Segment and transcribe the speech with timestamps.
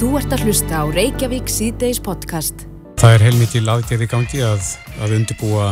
[0.00, 2.62] Þú ert að hlusta á Reykjavík síðdeis podcast.
[2.96, 4.70] Það er heilmikið aðgerði gangi að,
[5.04, 5.66] að undibúa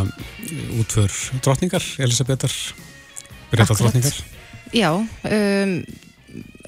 [0.82, 1.14] útför
[1.46, 2.52] drotningar, Elisabetar,
[3.48, 4.20] breyta drotningar.
[4.76, 5.72] Já, um,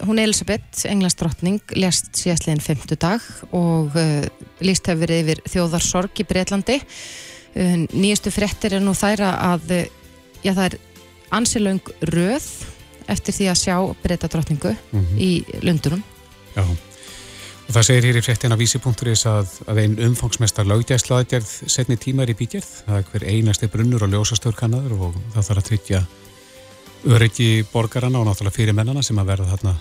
[0.08, 4.24] hún Elisabeth, Englands drotning, lest síðastleginn 50 dag og uh,
[4.65, 6.81] líst hefur verið yfir þjóðarsorg í Breitlandi.
[7.53, 9.88] Uh, nýjustu frettir er nú þæra að uh,
[10.40, 10.83] já, það er
[11.29, 12.53] ansilöng röð
[13.04, 15.19] eftir því að sjá breyta drotningu mm -hmm.
[15.21, 16.06] í Lundunum.
[16.56, 16.65] Já.
[17.70, 22.34] Og það segir hér í fréttina vísi.is að, að einn umfangsmestar lögdæðslaðgerð setni tímar í
[22.34, 22.66] bígerð.
[22.88, 26.00] Það er hver einasti brunnur og ljósastörkannaður og það þarf að tryggja
[27.14, 29.76] öryggi borgarana og náttúrulega fyrir mennana sem að verða þarna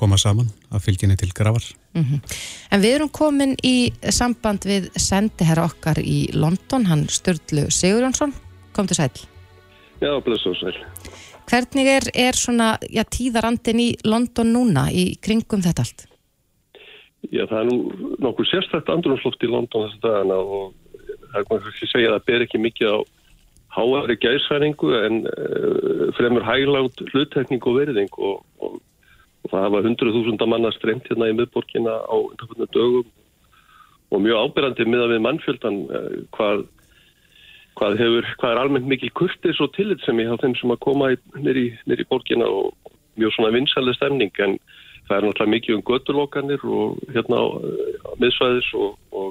[0.00, 1.68] koma saman að fylginni til gravar.
[1.92, 2.40] Mm -hmm.
[2.70, 8.32] En við erum komin í samband við sendiherra okkar í London, hann Sturlu Sigurjónsson.
[8.72, 9.10] Kom til sæl.
[10.00, 10.76] Já, og sæl.
[11.44, 16.07] Hvernig er, er svona já, tíðarandin í London núna í kringum þetta allt?
[17.28, 20.70] Já, það er nú nokkur sérstætt andrunsloft í London þess að dagana og
[21.28, 22.98] það er maður ekki segja að það ber ekki mikið á
[23.76, 28.80] háari gæsværingu en uh, fremur hæglátt hluttekning og verðing og, og,
[29.44, 33.14] og það hafa hundruð þúsunda manna stremt hérna í miðborkina á undanfjörnum dögum.
[34.08, 36.64] Og mjög ábyrgandi miða við mannfjöldan uh, hvað,
[37.76, 40.84] hvað, hefur, hvað er almennt mikil kurtis og tillit sem ég hafa þeim sem að
[40.88, 42.72] koma nýri í borkina og
[43.20, 44.32] mjög svona vinsæli stemning.
[44.40, 44.56] En
[45.08, 47.46] það er náttúrulega mikið um götturlokanir og hérna á,
[48.20, 49.28] miðsvæðis og, og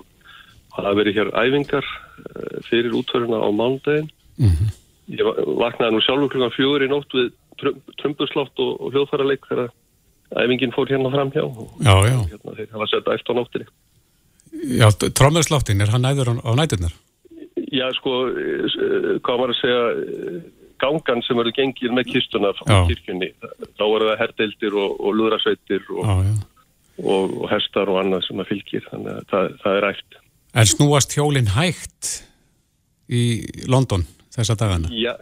[0.74, 4.10] það hafa verið hér æfingar eh, fyrir útföruna á mándagin.
[4.38, 4.70] Mm -hmm.
[5.08, 5.24] Ég
[5.64, 7.32] vaknaði nú sjálfur klukkan fjögur í nótt við
[8.02, 9.70] trömbuslátt og, og hljóðfærarleik þegar
[10.36, 12.20] æfingin fór hérna fram hjá og já, já.
[12.32, 13.68] hérna þeir hafa sett eftir á nóttinni.
[14.82, 14.88] Já,
[15.20, 16.94] trömmusláttin, er hann næður á, næturnar?
[17.72, 19.82] Já, sko, eh, hvað var að segja
[20.82, 23.32] gangan sem eru gengið með kistuna frá kirkjunni.
[23.78, 26.30] Þá eru það herdeildir og, og lúðrasveitir og,
[27.04, 28.86] og, og hestar og annað sem að fylgir.
[28.92, 30.22] Þannig að það, það er ægt.
[30.58, 32.14] Er snúast hjólinn hægt
[33.08, 33.24] í
[33.70, 34.90] London þessa dagana?
[34.94, 35.14] Já,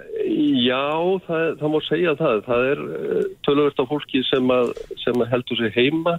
[0.65, 0.85] já
[1.27, 2.45] það, það má segja það.
[2.47, 4.73] Það er eh, tölvöld af fólki sem, að,
[5.03, 6.17] sem að heldur sig heima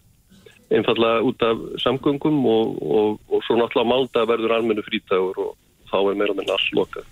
[0.75, 5.53] einfallega út af samgöngum og svo náttúrulega málda verður almennu frítagur og
[5.91, 7.07] þá er meira með nasslokað.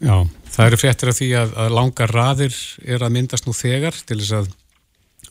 [0.00, 0.16] Já,
[0.48, 2.56] það eru fréttir af því að, að langar raðir
[2.88, 4.48] er að myndast nú þegar til þess að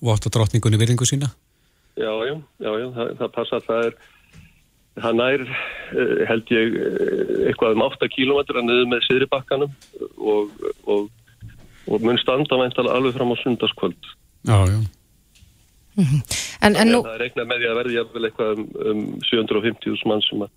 [0.05, 1.31] votta drotningunni virðingu sína.
[1.99, 3.97] Já, já, já, já það, það passa að það er,
[5.05, 9.73] það nær eh, held ég eh, eitthvað um 8 kílometra niður með Sýribakkanum
[10.35, 10.53] og,
[10.85, 11.09] og,
[11.89, 14.13] og mun standa væntalega alveg fram á sundarskvöld.
[14.47, 14.79] Já, já.
[15.99, 16.21] Mm -hmm.
[16.61, 17.03] en, en nú...
[17.03, 19.03] Það er reiknað með því að verði eitthvað um, um
[19.33, 20.51] 750.000 mann sem að,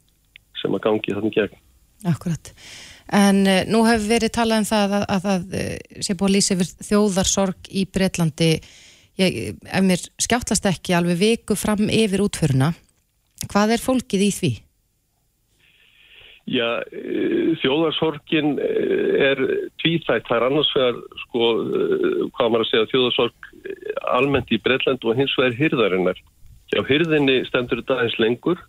[0.61, 1.61] sem að gangi þannig gegn.
[2.13, 2.55] Akkurat.
[3.13, 6.35] En uh, nú hefur verið talað um það að, að það uh, sé búið að
[6.37, 8.51] lýsa yfir þjóðarsorg í Breitlandi.
[9.21, 12.71] Ég, ef mér skjáttlast ekki alveg viku fram yfir útföruna,
[13.53, 14.53] hvað er fólkið í því?
[16.57, 19.45] Já, uh, þjóðarsorgin er
[19.85, 20.31] tvíþægt.
[20.31, 21.51] Það er annars vegar, sko,
[22.33, 23.51] hvað maður að segja, þjóðarsorg
[24.17, 26.25] almennt í Breitland og hins vegar hyrðarinnar.
[26.73, 28.65] Já, hyrðinni stendur þetta aðeins lengur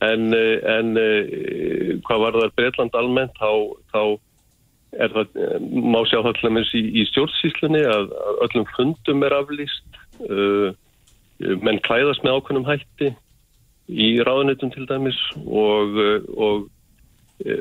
[0.00, 3.50] En, eh, en eh, hvað var það Breitland almennt, þá,
[3.92, 4.02] þá
[5.04, 5.40] er það,
[5.92, 10.72] má sjá það til dæmis í, í stjórnsýslunni að, að öllum fundum er aflýst, uh,
[11.62, 13.12] menn klæðast með ákveðnum hætti
[13.86, 15.94] í ráðunitum til dæmis og,
[16.34, 16.66] og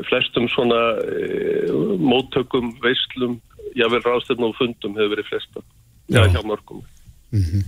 [0.09, 3.37] flestum svona uh, móttökum, veislum,
[3.77, 5.65] jável ráðstöfnum og fundum hefur verið flesta,
[6.09, 6.81] já, hjá mörgum.
[7.29, 7.67] Mm -hmm.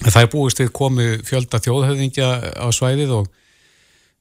[0.00, 3.26] Það er búist við komu fjölda þjóðhauðingja á svæðið og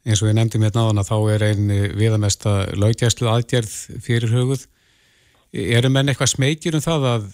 [0.03, 4.65] eins og ég nefndi mér náðan að þá er einn viðamesta laugjæslu aðgerð fyrir hugud.
[5.55, 7.29] Eru menn eitthvað smekir um það að,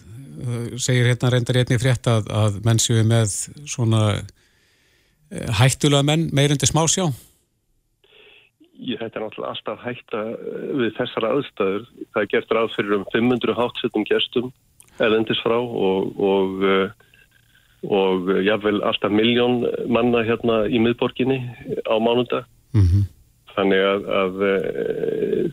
[0.78, 3.34] segir hérna reyndar einni frétt að, að menn séu með
[3.70, 7.08] svona eh, hættulega menn meirundi smásjá?
[8.76, 11.90] Ég hætti náttúrulega alltaf hætta eh, við þessara aðstæður.
[12.14, 14.54] Það er gert ráð fyrir um 500 hátsettum gestum
[15.02, 16.62] erðendis frá og, og
[17.90, 21.40] og eh, jáfnvel alltaf miljón manna hérna í miðborginni
[21.86, 23.04] á mánunda mm -hmm.
[23.56, 24.56] þannig að, að e,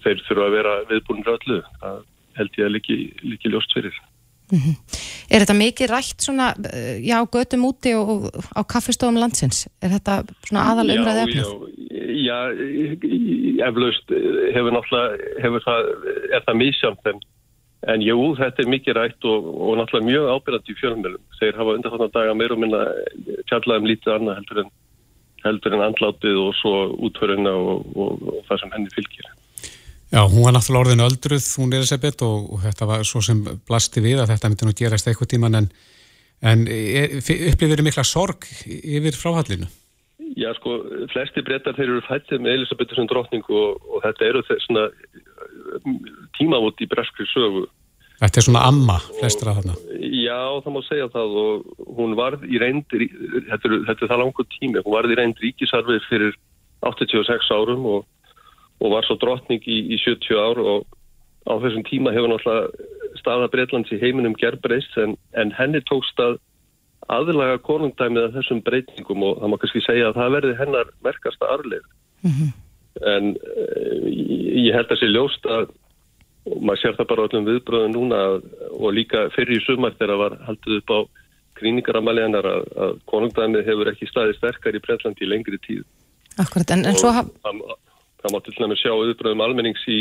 [0.05, 1.99] þeir þurfa að vera viðbúin röllu það
[2.39, 3.95] held ég að líki, líki ljóst fyrir
[4.53, 4.77] mm -hmm.
[5.33, 9.69] Er þetta mikið rætt svona, eh, já, götum úti og, og á kaffestofum landsins?
[9.81, 11.45] Er þetta svona aðal umræðið efnið?
[12.21, 14.13] Já, já, eflaust
[14.53, 15.81] hefur náttúrulega, hefur það,
[16.37, 17.23] er það mísjönd en
[17.91, 21.23] En jú, þetta er mikið rætt og, og náttúrulega mjög ábyrgandi í fjölumölum.
[21.41, 22.83] Þeir hafa undanfattan daga meira og minna
[23.51, 24.75] tjallaðum lítið annað heldur en,
[25.47, 26.75] heldur en andlátið og svo
[27.09, 29.33] útföruna og, og, og það sem henni fylgir.
[30.13, 33.43] Já, hún var náttúrulega orðin öldruð, hún þess að bet og þetta var svo sem
[33.67, 35.73] blasti við að þetta myndi nú gerast eitthvað tíman en,
[36.43, 39.69] En upplifir þið mikla sorg yfir fráhallinu?
[40.35, 40.79] Já, sko,
[41.13, 44.87] flesti brettar þeir eru fættið með Elisabethu sem drotning og, og þetta eru þessna
[46.39, 47.67] tímavot í breskri sögu.
[48.23, 49.75] Þetta er svona amma flestra þarna.
[49.99, 53.09] Já, það má segja það og hún varð í reyndir,
[53.49, 56.37] þetta er, þetta er það langur tími, hún varð í reyndir ríkisarfið fyrir
[56.87, 58.07] 86 árum og,
[58.83, 60.87] og var svo drotning í, í 70 ár og
[61.51, 66.39] á þessum tíma hefur náttúrulega staða Breitlands í heiminum gerðbreyst en, en henni tókst að
[67.11, 71.51] aðlaga konungdæmið að þessum breytingum og það má kannski segja að það verði hennar merkasta
[71.51, 71.87] arleif.
[72.23, 72.51] Mm -hmm.
[73.01, 73.67] En e,
[74.67, 75.71] ég held að sé ljóst að
[76.43, 78.21] og maður sér það bara öllum viðbröðum núna
[78.75, 81.01] og líka fyrir í sumar þegar var haldið upp á
[81.61, 85.85] gríningaramæliðanar að, að konungdæmið hefur ekki staðið sterkar í Breitlandi í lengri tíð.
[86.43, 87.31] Akkurat, en, en svo haf...
[87.45, 87.63] Það,
[88.23, 90.01] það mátti til næmi sjá viðbröðum almennings í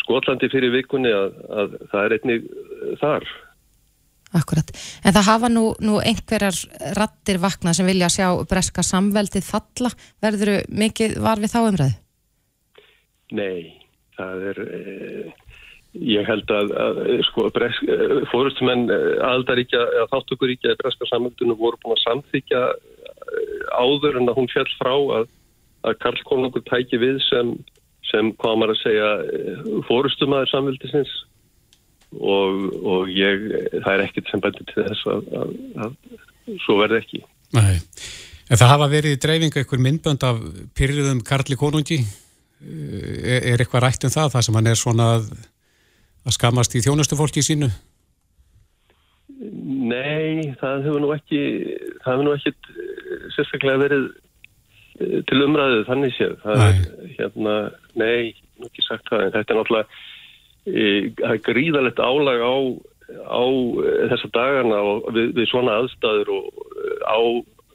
[0.00, 2.48] Skotlandi fyrir vikunni að, að það er einnig
[3.00, 3.28] þar.
[4.34, 4.70] Akkurat,
[5.04, 6.56] en það hafa nú, nú einhverjar
[6.98, 9.92] rattir vakna sem vilja sjá breska samveldið falla.
[10.24, 11.94] Verður mikið var við þá umræðu?
[13.38, 13.80] Nei,
[14.18, 14.62] það er...
[14.64, 15.32] E
[15.94, 16.96] Ég held að, að
[17.28, 17.44] sko,
[18.32, 24.32] fórustumenn eh, aldaríkja, eða þáttökuríkja eða breska samöndunum voru búin að samþykja eh, áður en
[24.32, 24.90] að hún fjall frá
[25.20, 25.28] að,
[25.86, 27.52] að Karl Konungur tæki við sem,
[28.10, 31.14] sem hvað maður að segja, eh, fórustumæður samvildisins
[32.20, 35.32] og, og ég, það er ekkit sem bæti til þess að,
[35.86, 37.22] að svo verði ekki.
[37.54, 37.78] Nei,
[38.50, 40.44] en það hafa verið í dreifinga ykkur myndbönd af
[40.76, 42.00] pyrriðum Karli Konungi,
[42.64, 45.34] er, er eitthvað rætt um það, það sem hann er svona að
[46.24, 47.68] að skamast í þjónustu fólki sínu?
[49.34, 51.40] Nei, það hefur nú ekki
[52.04, 54.06] það hefur nú ekki eh, sérstaklega verið
[55.00, 56.68] eh, til umræðu þannig séð það nei.
[56.70, 57.56] er hérna,
[58.00, 60.02] nei, nú ekki sagt það en þetta er náttúrulega
[60.64, 62.56] það er gríðalegt álag á,
[63.28, 63.44] á
[64.12, 66.46] þessa dagana og við, við svona aðstæður og
[67.04, 67.18] á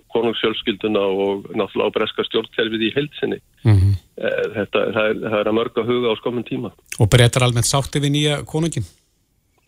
[0.10, 3.40] konungsjölskylduna og náttúrulega á breska stjórnkerfið í heilsinni.
[3.64, 3.94] Mm -hmm.
[4.56, 6.72] Þetta það er, það er að mörga huga á skomum tíma.
[7.00, 8.88] Og breytar almennt sátti við nýja konungin?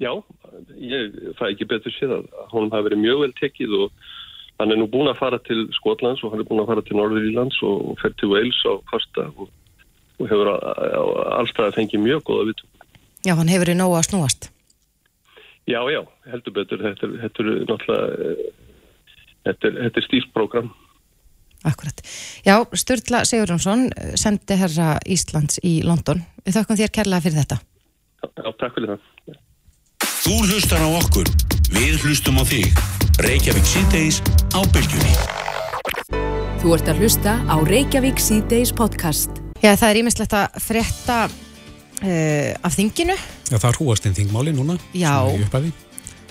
[0.02, 0.18] Já,
[0.82, 3.92] ég fæ ekki betur séð að honum hafi verið mjög vel tekið og
[4.60, 6.98] hann er nú búin að fara til Skotlands og hann er búin að fara til
[6.98, 9.50] Norðurílands og fer til Wales á Kosta og,
[10.18, 10.50] og hefur
[11.38, 12.71] allstað fengið mjög góða vitum.
[13.26, 14.50] Já, hann hefur í nógu að snúast.
[15.70, 16.02] Já, já,
[16.32, 16.82] heldur betur.
[16.82, 18.62] Þetta er, þetta er náttúrulega
[19.46, 20.72] þetta er, er stílprogram.
[21.64, 22.02] Akkurat.
[22.46, 26.24] Já, Sturla Sigurjónsson sendi herra Íslands í London.
[26.42, 27.60] Við þakkum þér kærlega fyrir þetta.
[28.26, 29.38] Já, takk fyrir það.
[30.22, 31.30] Þú hlustar á okkur.
[31.76, 32.82] Við hlustum á þig.
[33.22, 34.22] Reykjavík C-Days
[34.58, 35.14] á bylgjunni.
[36.62, 39.42] Þú ert að hlusta á Reykjavík C-Days podcast.
[39.62, 41.18] Já, það er ímislegt að frétta
[42.02, 43.16] uh, af þinginu.
[43.50, 44.78] Já, það er húastinn þingmáli núna.
[44.94, 45.16] Já,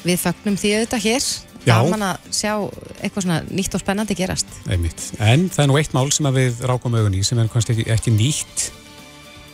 [0.04, 1.30] við fagnum því auðvitað hér
[1.66, 2.52] gaman að sjá
[3.00, 5.10] eitthvað svona nýtt og spennandi gerast Einmitt.
[5.20, 7.88] En það er nú eitt mál sem við rákum auðvun í sem er kannski ekki,
[7.92, 8.70] ekki nýtt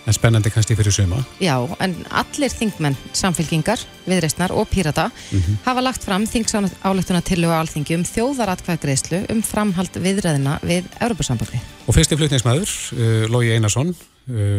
[0.06, 5.56] en spennandi kannski fyrir suma Já, en allir þingmenn, samfélkingar viðreistnar og pírata mm -hmm.
[5.64, 11.94] hafa lagt fram þingsálektuna til og alþingi um þjóðaratkvæðgreðslu um framhald viðræðina við Europasambandi Og
[11.94, 13.94] fyrsti flutningsmæður, uh, Lógi Einarsson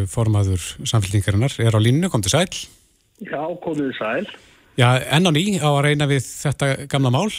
[0.07, 2.47] formaður samfélkingarinnar er á línu, kom til sæl.
[3.19, 4.27] Já, komið sæl.
[4.77, 7.31] Já, enn á ný á að reyna við þetta gamla mál?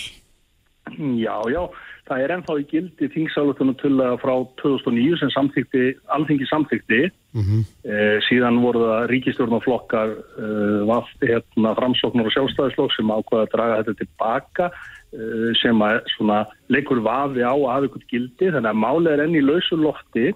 [0.98, 1.60] Já, já,
[2.08, 5.84] það er ennþá í gildi þingsálutunum til að frá 2009 sem samþykti,
[6.16, 7.62] alþingi samþykti mm -hmm.
[7.92, 13.78] eh, síðan voru það ríkistjórnaflokkar eh, vafð hérna framsóknar og sjálfstæðislokk sem ákvaða að draga
[13.78, 14.70] þetta tilbaka
[15.12, 18.50] eh, sem að svona leikur vafi á að hafa ykkur gildi.
[18.50, 20.26] Þannig að málið er enn í lausulofti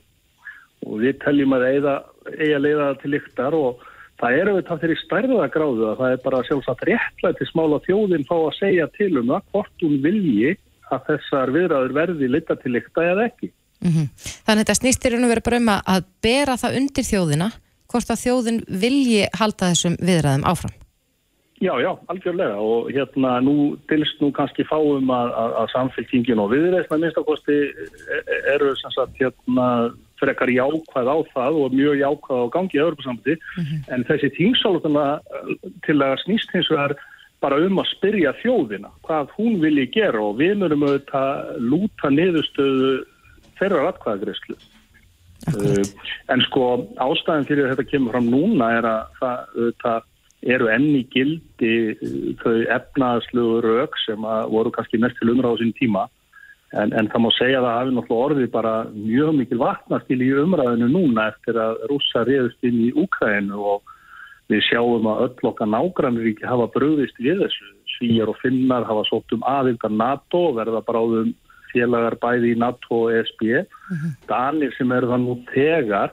[0.86, 1.96] og við teljum að eiga,
[2.38, 3.88] eiga leiða til yktar og
[4.22, 8.36] Það er auðvitað þeirri stærða gráðu að það er bara sjálfsagt réttlæti smála þjóðin fá
[8.36, 10.52] að segja til um það hvort hún vilji
[10.94, 13.48] að þessar viðræður verði lita til ykta eða ekki.
[13.82, 14.06] Mm -hmm.
[14.46, 17.48] Þannig að þetta snýstir um að vera bara um að bera það undir þjóðina
[17.90, 20.76] hvort að þjóðin vilji halda þessum viðræðum áfram.
[21.62, 26.50] Já, já, algjörlega og hérna nú tilst nú kannski fáum að, að, að samfélkingin og
[26.50, 29.66] viðreysna minnstakosti e-, e-, eru sem sagt hérna
[30.22, 33.80] frekar jákvæð á það og mjög jákvæð á gangi í öðrupasambandi mm -hmm.
[33.94, 35.06] en þessi tímsálutuna
[35.86, 36.96] til að snýst hins vegar
[37.42, 42.92] bara um að spyrja þjóðina hvað hún vilji gera og við mögum auðvitað lúta niðurstöðu
[43.58, 44.56] þeirra ratkvæðagreyslu.
[45.42, 45.86] Uh, eh,
[46.30, 50.02] en sko ástæðin fyrir þetta kemur fram núna er að það auðvitað
[50.54, 56.06] eru enni gildi eh, þau efnaðsluðu rauk sem voru kannski mest til umráðu sín tíma
[56.72, 60.30] En, en það má segja að það hafi náttúrulega orðið bara mjög mikil vatnastil í
[60.40, 63.92] umræðinu núna eftir að rúsa reyðust inn í Úkrænu og
[64.48, 69.34] við sjáum að öll okkar nágrannuríki hafa bröðist við þessu Svíjar og Finnar hafa sótt
[69.36, 71.34] um aðildar NATO verða bráðum
[71.72, 73.44] félagar bæði í NATO og ESB.
[74.28, 76.12] Danir sem eru það nú tegar,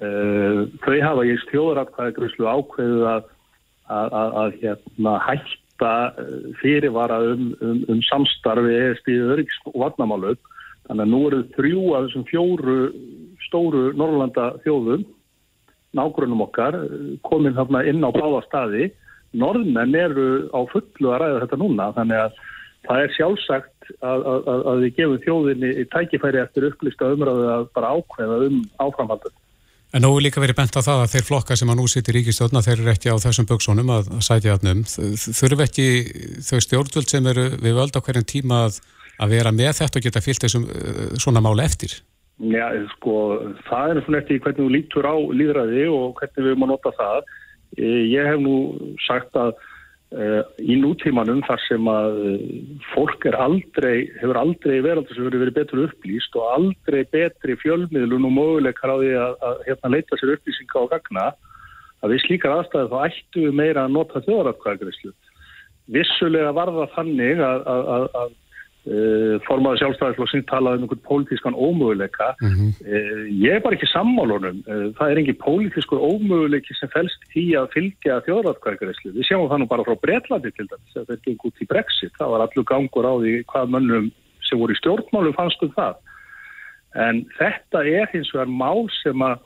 [0.00, 3.30] uh, þau hafa í stjóðaratkvæði gruslu ákveðið að,
[3.88, 10.38] að, að, að hérna, hætta eh, fyrirvara um, um, um samstarfi ESB öryggs og vatnamálög.
[10.88, 12.76] Þannig að nú eru þrjú af þessum fjóru
[13.46, 15.04] stóru Norrlanda þjóðum,
[15.96, 16.78] nágrunum okkar,
[17.26, 18.90] komin þarna inn á báða staði.
[19.38, 22.40] Norðmenn eru á fullu að ræða þetta núna, þannig að
[22.88, 27.68] það er sjálfsagt að, að, að við gefum þjóðinni í tækifæri eftir upplýsta umræðu að
[27.76, 29.36] bara ákveða um áframhaldum.
[29.90, 32.14] En nú er líka verið bent á það að þeir flokka sem að nú sittir
[32.14, 34.84] ríkistöðna, þeir eru ekki á þessum böksónum að, að sætja aðnum.
[34.86, 35.86] Þurfu ekki
[36.46, 38.78] þau stjórnvöld sem eru við völd á hverjum tíma að,
[39.18, 41.96] að vera með þetta og geta fyllt þessum uh, svona máli eftir?
[42.40, 43.16] Já, sko,
[43.66, 46.94] það er svona eftir hvernig þú lítur á líðræði og hvernig við erum að nota
[47.00, 47.34] það.
[47.80, 48.54] Ég hef nú
[49.08, 49.58] sagt að
[50.10, 52.38] í nútímanum þar sem að uh,
[52.90, 58.34] fólk er aldrei, hefur aldrei verið sem verið betur upplýst og aldrei betri fjölmiðlun og
[58.34, 61.28] möguleikar á því að, að hérna, leita sér upplýsinga og gagna
[62.00, 65.14] að við slíkar aðstæðu þá ættu meira að nota þjóðaratkvæðagreyslu.
[65.94, 68.34] Vissulega var það þannig að, að, að
[69.44, 72.30] formaður sjálfstæðisflokksins talaði um einhvern pólitískan ómöguleika.
[72.40, 72.70] Mm -hmm.
[73.44, 77.68] ég er bara ekki sammálunum uh, það er engin pólitískur ómöguleiki sem fælst í að
[77.74, 80.94] fylgja þjóðratkvæðgreyslu við sjáum það nú bara frá Breitlandi til dæmis.
[80.94, 84.10] Það er ekki út í Brexit, það var allur gangur á því hvað mönnum
[84.48, 85.94] sem voru í stjórnmálum fannst um það.
[86.96, 89.38] En þetta er hins vegar mál sem að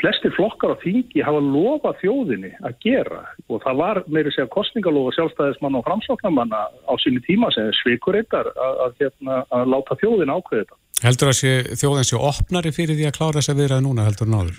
[0.00, 5.12] flestir flokkar á þingi hafa lofa þjóðinni að gera og það var meiri segja kostningalofa
[5.14, 10.34] sjálfstæðismann og framsóknarmanna á síni tíma sem svikur eittar að, að, hérna, að láta þjóðin
[10.34, 10.80] ákveða þetta.
[11.04, 14.32] Heldur að sé, þjóðin sé opnari fyrir því að klára þess að viðraði núna heldur
[14.32, 14.58] náður?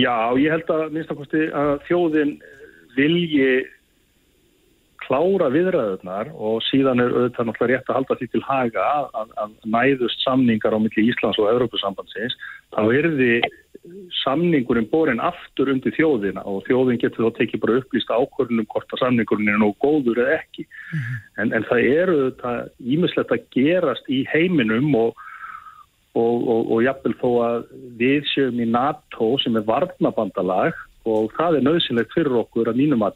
[0.00, 2.34] Já, ég held að minnst að þjóðin
[2.96, 3.52] vilji
[5.10, 8.84] klára viðræðunar og síðan er auðvitað náttúrulega rétt að halda því til haga
[9.18, 12.36] að, að næðust samningar á milli Íslands og Európusambandsins
[12.70, 13.32] þá er því
[14.20, 19.02] samningurinn borin aftur undir þjóðina og þjóðin getur þá tekið bara upplýsta ákvörðunum hvort að
[19.02, 21.18] samningurinn er nóg góður eða ekki mm -hmm.
[21.42, 22.54] en, en það eru þetta
[22.94, 25.26] ímislegt að gerast í heiminum og
[26.18, 27.66] og, og, og jafnvel þó að
[27.98, 30.74] við séum í NATO sem er varnabandalag
[31.08, 33.06] og það er nöðsynlegt fyrir okkur að mínum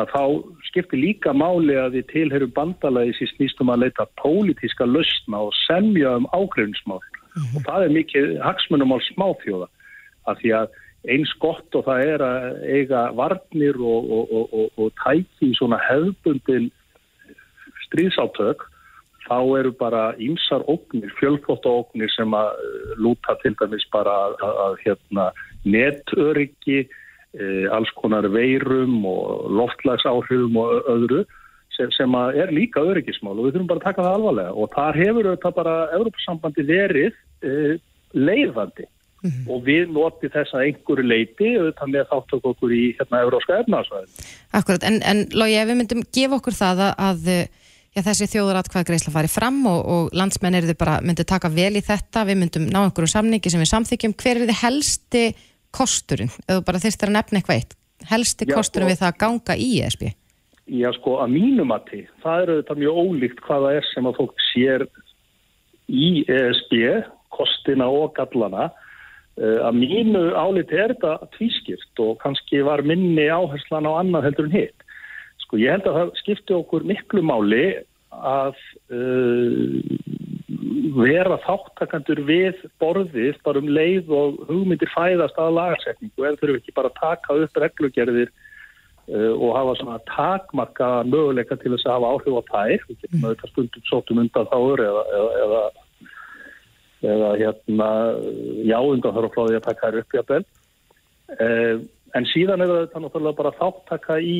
[0.00, 0.22] að þá
[0.70, 6.14] skiptir líka máli að við tilherum bandalagi sem snýstum að leita pólitíska lausna og semja
[6.16, 7.56] um ágreifnismál mm -hmm.
[7.56, 9.68] og það er mikið hagsmunum á smáþjóða
[10.30, 10.68] af því að
[11.12, 15.78] eins gott og það er að eiga varnir og, og, og, og tæki í svona
[15.88, 16.70] hefbundin
[17.88, 18.68] stríðsátök
[19.26, 22.50] þá eru bara ímsar ógnir, fjölflótta ógnir sem að
[22.96, 25.26] lúta til dæmis bara að, að, að hérna,
[25.64, 26.88] netöryggi
[27.72, 31.22] alls konar veirum og loftlagsáhrifum og öðru
[31.76, 34.98] sem, sem er líka öryggismál og við þurfum bara að taka það alvarlega og þar
[35.00, 37.78] hefur þetta bara Európa-sambandi verið e,
[38.12, 39.48] leiðandi mm -hmm.
[39.48, 44.14] og við notið þess að einhverju leiti auðvitað með þáttöku okkur í hérna európska efnaðsvæðin.
[44.52, 47.50] Akkurat, en, en Lógi, ef við myndum gefa okkur það að, að
[47.92, 51.74] Já, þessi þjóðuratkvæða greiðsla fari fram og, og landsmenn eru þið bara myndið taka vel
[51.76, 54.14] í þetta, við myndum ná einhverju samningi sem við samþykjum.
[54.16, 55.24] Hver er þið helsti
[55.76, 57.78] kosturinn, ef þú bara þyrstir að nefna eitthvað eitt,
[58.10, 60.04] helsti Já, kosturinn sko, við það að ganga í ESB?
[60.72, 64.20] Já sko, að mínum að því, það eru þetta mjög ólíkt hvaða er sem að
[64.20, 64.86] fólk sér
[65.92, 66.76] í ESB,
[67.32, 68.68] kostina og gallana,
[69.40, 74.50] eh, að mínu áliti er þetta tvískipt og kannski var minni áherslan á annað heldur
[74.50, 74.86] en hitt.
[75.42, 77.64] Sko ég held að það skipti okkur miklu máli
[78.12, 78.56] að
[78.92, 79.80] uh,
[80.96, 86.74] vera þáttakandur við borðið bara um leið og hugmyndir fæðast að lagarsetningu en þurfum ekki
[86.76, 92.12] bara að taka upp reglugerðir uh, og hafa svona takmarka möguleika til þess að hafa
[92.12, 92.86] áhrif á þær.
[92.88, 95.62] Við getum auðvitað stundum sótum undan þáður eða, eða, eða,
[97.14, 97.90] eða hérna
[98.68, 100.44] já undan þarf frá því að taka þær upp í að bel
[101.38, 101.74] uh,
[102.12, 104.38] en síðan er þetta náttúrulega bara þáttaka í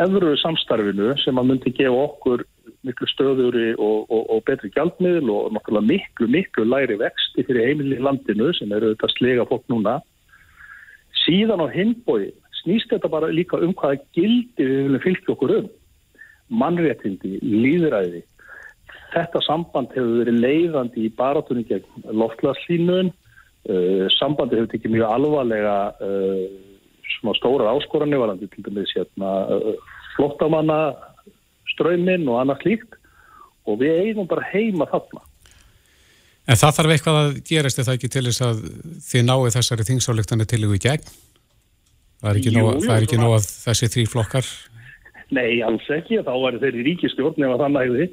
[0.00, 2.44] efru samstarfinu sem að myndi gefa okkur
[2.86, 8.04] miklu stöðuri og, og, og betri gjaldmiðl og náttúrulega miklu, miklu læri vexti fyrir heimilin
[8.06, 9.98] landinu sem eru auðvitað slega fólk núna.
[11.24, 12.30] Síðan á hinbói
[12.62, 15.68] snýst þetta bara líka um hvaða gildi við viljum fylgja okkur um.
[16.62, 18.22] Mannréttindi, líðræði.
[19.14, 23.10] Þetta samband hefur verið leiðandi í baratunni gegn loftlaðslínun.
[23.66, 25.76] Uh, sambandi hefur tekið mjög alvarlega
[26.06, 26.44] uh,
[27.16, 30.80] svona stóra áskoranir varandi til dæmis hérna, uh, flottamanna
[31.74, 32.98] ströyminn og annað slíkt
[33.66, 35.24] og við eigum bara heima þarna.
[36.46, 38.62] En það þarf eitthvað að gerast eða ekki til þess að
[39.08, 41.12] þið náðu þessari þingsáleiktanir til og í gegn?
[42.22, 44.50] Það er ekki nóg að þessi þrý flokkar
[45.34, 48.04] Nei, alls ekki, þá væri þeir í ríkistjórn nema það næði,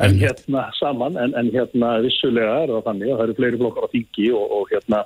[0.00, 3.84] en hérna saman, en, en hérna vissulega er það þannig að það eru fleiri blokkar
[3.84, 5.02] á þingi og, og hérna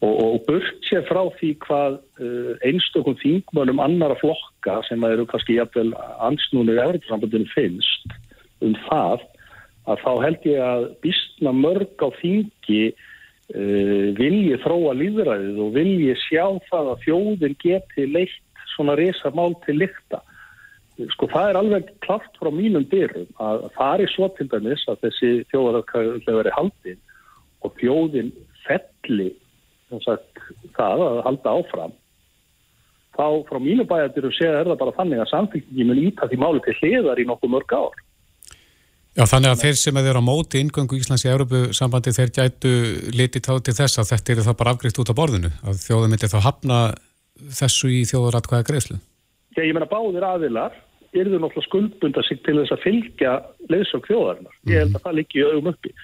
[0.00, 5.58] og, og burt sér frá því hvað uh, einstökum þingmönum annara flokka sem eru kannski
[5.58, 5.92] jafnvel
[6.24, 8.16] ansnúnið efriðsambundinu finnst
[8.64, 9.26] um það
[9.90, 16.16] að þá held ég að býstna mörg á þingi uh, vilji þróa líðræðið og vilji
[16.24, 20.22] sjá það að þjóðin geti leitt svona resa mál til lykta.
[21.14, 25.06] Sko það er alveg klart frá mínum dyrum að það er svo til dæmis að
[25.06, 27.00] þessi þjóðaröðkvæði verið haldinn
[27.64, 28.32] og þjóðin
[28.64, 29.30] felli
[30.04, 30.44] sagt,
[30.76, 31.96] það að halda áfram
[33.16, 36.62] þá frá mínu bæjardyrum séð er það bara þannig að samfélgingin mun íta því máli
[36.64, 38.06] til hliðar í nokkuð mörg ár
[39.18, 42.74] Já þannig að þeir sem er á móti ingöngu Íslands í Európu sambandi þeir gætu
[43.10, 46.14] litið þá til þess að þetta er það bara afgriðt út á borðinu að þjóðum
[46.14, 46.78] myndi þá hafna
[47.58, 49.00] þessu í þjóðaratkvæða greiðslu
[49.58, 50.78] Já ég menna báðir aðilar
[51.10, 53.32] eru þau náttúrulega skuldbunda sig til þess að fylgja
[53.72, 54.56] leðsök þjóðarinnar.
[54.70, 55.94] Ég held að það liggi í augum uppi.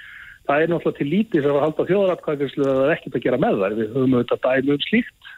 [0.46, 3.38] Það er náttúrulega til lítið sem að halda þjóðaratkvæðislu að það er ekkert að gera
[3.42, 3.76] með þær.
[3.78, 5.30] Við höfum auðvitað dæmi um slíkt,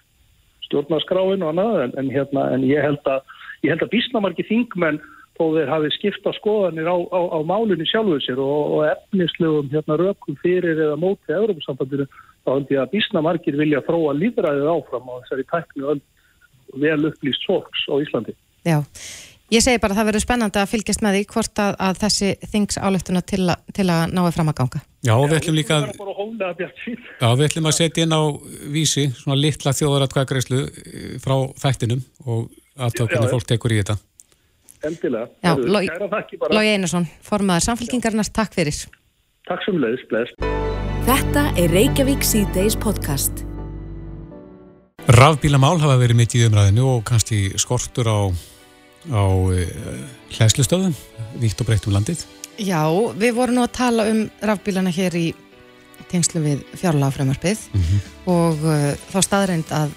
[0.68, 3.36] stjórnarskráin og annað, en, en, hérna, en ég held að,
[3.72, 5.00] að bísnamarki þingmenn
[5.38, 9.96] þó þeir hafi skipta skoðanir á, á, á málunni sjálfuð sér og, og efnislegum hérna,
[10.00, 12.08] rökum fyrir eða mótið Európa-sambandinu,
[12.42, 15.96] þá held ég að bísnamarkir vilja þróa líðræðið áfram á þessari tæknu
[16.82, 18.34] vel upplýst sorgs á Íslandi.
[18.66, 18.82] Já,
[19.48, 22.26] Ég segi bara að það verður spennandi að fylgjast með því hvort að, að þessi
[22.52, 24.80] þings álöftuna til, til að náðu fram að ganga.
[25.06, 25.90] Já, við ætlum líka að,
[27.22, 28.22] já, við ætlum að setja inn á
[28.74, 33.98] vísi svona litla þjóðaratkvæðagreyslu eh, frá þættinum og aðtökunni fólk tekur í þetta.
[34.88, 35.28] Endilega.
[35.42, 38.82] Já, Lói Einarsson, formaður samfélkingarnar, takk fyrir.
[39.46, 40.34] Takk sem leiðis, bless.
[41.06, 43.44] Þetta er Reykjavík C-Days podcast.
[45.14, 48.18] Rafbílamál hafa verið mitt í umræðinu og kannski skortur á
[49.08, 49.24] á
[49.54, 50.02] eh,
[50.34, 50.94] hlæslustöðum
[51.40, 52.24] víkt og breytt um landið
[52.58, 52.82] Já,
[53.14, 55.26] við vorum nú að tala um rafbílana hér í
[56.10, 58.00] tengslu við fjárlagafrömmarpið mm -hmm.
[58.26, 59.90] og uh, þá staðreind að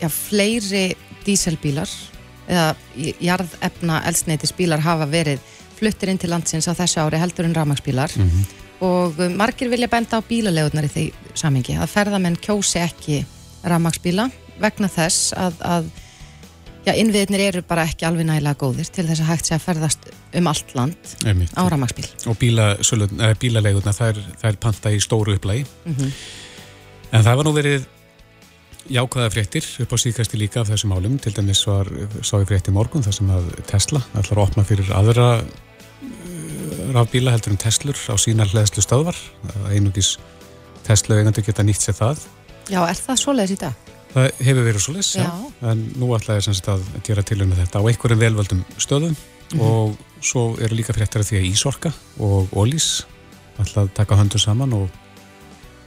[0.00, 1.88] já, fleiri díselbílar
[2.48, 2.74] eða
[3.20, 5.40] jarðefna elsneitisbílar hafa verið
[5.78, 8.44] fluttir inn til landsins á þessu ári heldur en rafmagsbílar mm -hmm.
[8.80, 13.24] og uh, margir vilja benda á bílalegunar í því samingi að ferðamenn kjósi ekki
[13.64, 15.84] rafmagsbíla vegna þess að, að
[16.82, 20.06] Já, innviðinir eru bara ekki alveg nægilega góðir til þess að hægt sé að ferðast
[20.38, 21.52] um allt land Einmitt.
[21.54, 22.08] á ramagsbíl.
[22.26, 25.62] Og bílalegurna, það er, er panta í stóru upplægi.
[25.84, 26.10] Mm -hmm.
[27.12, 27.86] En það var nú verið
[28.90, 31.18] jákvæða fréttir upp á síkasti líka af þessum álum.
[31.18, 31.86] Til dæmis var,
[32.22, 37.30] sá ég frétti morgun þar sem að Tesla ætlar að opna fyrir aðra uh, rafbíla
[37.30, 39.16] heldur en Teslur á sína hlæðslu stöðvar.
[39.70, 40.18] Einugis
[40.82, 42.26] Tesla eigandu geta nýtt sér það.
[42.70, 43.91] Já, er það svoleiðis í dag?
[44.12, 47.88] Það hefur verið svo lis, en nú ætlaði ég að gera til um þetta á
[47.88, 49.60] einhverjum velvöldum stöðum mm -hmm.
[49.60, 53.04] og svo eru líka fréttar af því að Ísorka og Ólís
[53.58, 54.88] ætlaði að taka höndu saman og,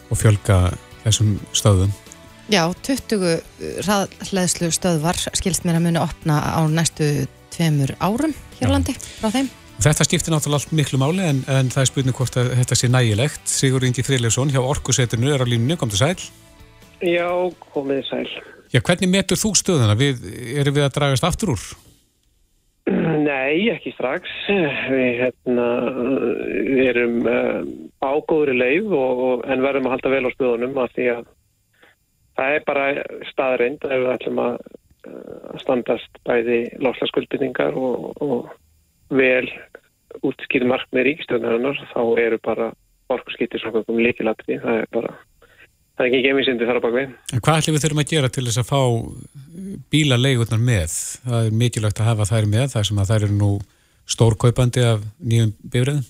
[0.10, 1.92] og fjölga þessum stöðum.
[2.50, 3.42] Já, 20
[3.82, 9.30] hraðleðslu stöðvar skilst mér að muni opna á næstu tveimur árum hér á landi frá
[9.34, 9.50] þeim.
[9.82, 12.88] Þetta skiptir náttúrulega allt miklu máli en, en það er spurning hvort að þetta sé
[12.88, 13.44] nægilegt.
[13.50, 16.16] Sigur Ingi Frilesson hjá Orkuseturnu er á línunni, kom til sæl.
[17.06, 17.30] Já,
[17.74, 18.30] komið sæl.
[18.74, 19.98] Já, hvernig metur þú stöðuna?
[20.00, 20.24] Við,
[20.58, 21.66] erum við að dragast aftur úr?
[23.26, 24.30] Nei, ekki strax.
[24.50, 25.68] Við hérna,
[26.86, 27.62] erum uh,
[28.06, 31.24] ágóðri leið og, en verðum að halda vel á stöðunum af því að
[32.36, 32.86] það er bara
[33.32, 34.58] staðreind að við ætlum að,
[35.08, 39.48] að standast bæði lofslagskuldbyrningar og, og vel
[40.26, 42.72] útskýrð mark með ríkstöðunarinnar þá eru bara
[43.14, 44.60] orkurskýttir svona um líkilatri.
[44.62, 45.16] Það er bara
[45.96, 47.14] það er ekki gemisindi þar á bakvið.
[47.40, 48.82] Hvað ætlum við þurfum að gera til þess að fá
[49.94, 50.98] bílaleigurnar með?
[51.24, 53.52] Það er mikilvægt að hafa þær með þar sem að þær eru nú
[54.16, 56.04] stórkaupandi af nýjum bifræðum?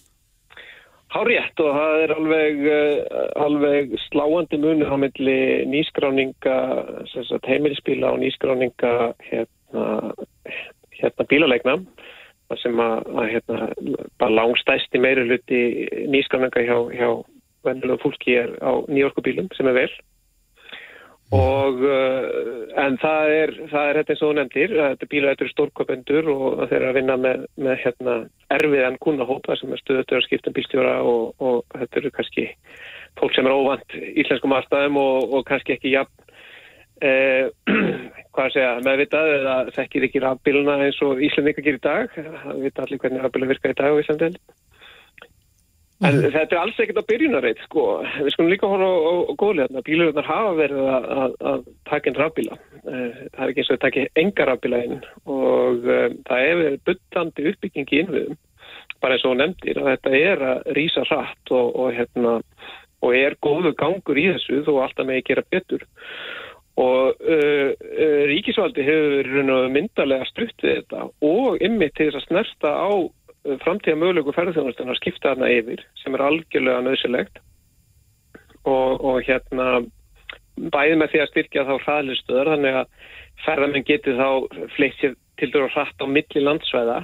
[1.15, 5.37] Há rétt og það er alveg, uh, alveg sláandi munir á milli
[5.71, 6.57] nýskráninga,
[7.45, 9.85] heimilisbíla og nýskráninga hérna,
[10.97, 11.77] hérna bílaleigna
[12.59, 13.69] sem að, að hérna,
[14.19, 15.61] bara langstæsti meiri hluti
[16.11, 17.09] nýskráninga hjá, hjá
[17.65, 19.89] vennilega fólki er á nýjorkubílum sem er vel.
[21.33, 22.25] Og uh,
[22.77, 26.27] en það er það er þetta eins og þú nefndir þetta bíla þetta eru stórköpendur
[26.29, 28.17] og þeir eru að vinna með, með hérna
[28.53, 32.45] erfiðan kunnahópa sem er stöðutur að skipta um bílstjóra og, og þetta eru kannski
[33.17, 36.13] fólk sem er óvand íslenskum aðstæðum og, og kannski ekki jafn
[37.01, 37.49] eh,
[38.35, 42.13] hvað að segja meðvitað eða þekkir ekki rafbíluna eins og Íslandika gerir í dag.
[42.13, 44.37] Það vita allir hvernig rafbíluna virkar í dag á Íslandin
[46.03, 47.83] En þetta er alls ekkert á byrjunarreit, sko.
[48.19, 49.83] Við skulum líka horfa á, á, á góðlega.
[49.87, 52.57] Bílurnar hafa verið að, að, að taka inn rafbíla.
[52.83, 56.59] Eh, Það er ekki eins og að taka enga rafbíla inn og um, það er
[56.61, 58.39] verið byttandi uppbyggingi innviðum.
[58.99, 62.37] Bara eins og nefndir að þetta er að rýsa rætt og, og, hérna,
[62.99, 65.89] og er góðu gangur í þessu þó alltaf með að gera betur.
[66.75, 69.31] Og uh, uh, ríkisvaldi hefur
[69.71, 72.91] myndarlega stutt við þetta og ymmið til þess að snerta á
[73.63, 77.41] framtíða mögulegu ferðarþjónustan að skipta þarna yfir sem er algjörlega nöðsilegt
[78.65, 79.83] og, og hérna
[80.55, 83.11] bæði með því að styrkja þá hraðlistöður þannig að
[83.45, 84.27] ferðarmenn geti þá
[84.77, 86.99] fleitt sér til dæru hratt á milli landsvæða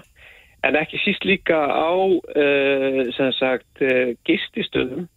[0.68, 5.08] en ekki síst líka á uh, sem sagt uh, gististöðum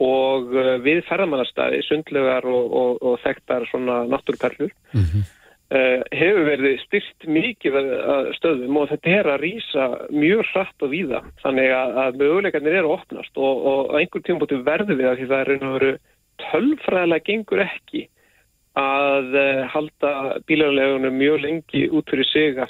[0.00, 5.24] og uh, við ferðamannastæði, sundlegar og, og, og þekktar svona náttúrperlur Mhm.
[5.24, 5.36] uh,
[5.70, 7.76] hefur verið styrt mikið
[8.34, 12.96] stöðum og þetta er að rýsa mjög hratt og víða þannig að, möguleikarnir eru að
[12.96, 15.92] opnast og, og einhver tíma búin verður við að því það er og veru
[16.48, 18.02] tölfræðilega gengur ekki
[18.80, 20.12] að uh, halda
[20.46, 22.68] bílarlegunum mjög lengi út fyrir siga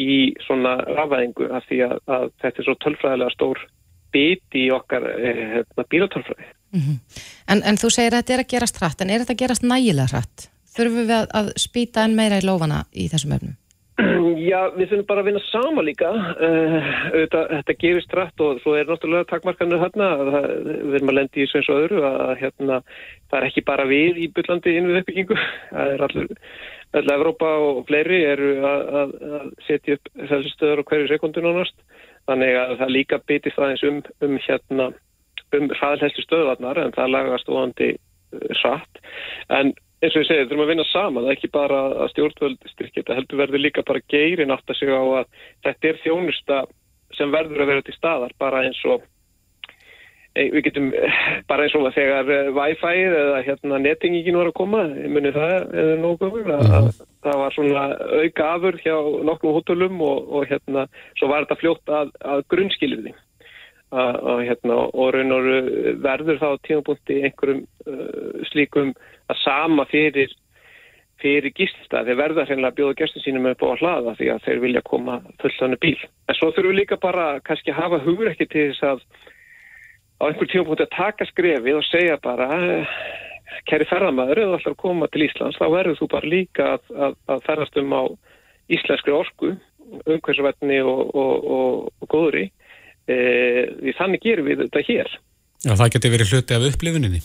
[0.00, 3.60] í svona rafæðingu af því að, að þetta er svo tölfræðilega stór
[4.12, 6.48] biti í okkar eh, hérna, bílatölfræði.
[7.52, 9.66] En, en þú segir að þetta er að gerast hratt, en er þetta að gerast
[9.68, 10.46] nægilega hratt?
[10.72, 13.58] Þurfum við að, að spýta enn meira í lófana í þessum öfnum?
[14.42, 16.10] Já, við þurfum bara að vinna sama líka.
[16.40, 20.08] Uh, þetta, þetta gerist rætt og svo er náttúrulega takmarkanur hérna.
[20.22, 22.80] Það, við erum að lendi í sveins og öðru að hérna,
[23.28, 25.38] það er ekki bara við í byllandi inn við uppbyggingu.
[25.74, 26.34] Það er allur,
[26.92, 31.52] allur Evrópa og fleiri eru að, að, að setja upp þessi stöður á hverju sekundin
[31.52, 31.86] ánast.
[32.30, 34.92] Þannig að það líka bytist aðeins um, um hérna
[35.52, 37.94] um hraðhelstu stöðvarnar en það lagast óandi
[38.62, 39.00] satt.
[39.52, 42.68] En eins og ég segi, þurfum að vinna saman, það er ekki bara að stjórnvöld
[42.72, 46.60] styrkja þetta, heldur verður líka bara geirin átt að segja á að þetta er þjónusta
[47.16, 49.04] sem verður að vera til staðar, bara eins og
[50.34, 50.90] e, við getum,
[51.50, 55.34] bara eins og að þegar eh, Wi-Fi eða hérna nettingingin var að koma, ég muni
[55.36, 56.88] það eða nógu gömur, að
[57.22, 57.84] það var svona
[58.24, 58.96] auka afur hjá
[59.28, 60.88] nokkrum hótulum og, og hérna,
[61.20, 63.14] svo var þetta fljótt að, að grunnskilirði
[63.92, 65.48] og hérna, og raun og
[66.04, 68.94] verður þá tímapunkti einhverjum uh, slíkum
[69.28, 70.32] að sama fyrir
[71.22, 74.46] fyrir gíslistað, þeir verða hreinlega að bjóða gestur sínum upp á að hlaða því að
[74.46, 75.98] þeir vilja koma fullstæðinu bíl.
[76.26, 79.04] En svo þurfum við líka bara kannski að hafa hugur ekki til þess að
[80.18, 82.48] á einhver tímapunkt að taka skrefið og segja bara
[83.68, 86.90] kæri ferðamæður, ef þú ætlar að koma til Íslands þá verður þú bara líka að,
[87.06, 88.02] að, að ferðast um á
[88.72, 89.52] íslenskri orku
[89.92, 92.46] umhverfisvætni og, og, og, og góðri
[93.06, 95.14] því þannig gerum við þetta hér.
[95.62, 97.22] Já, það geti verið hluti af upplifuninni.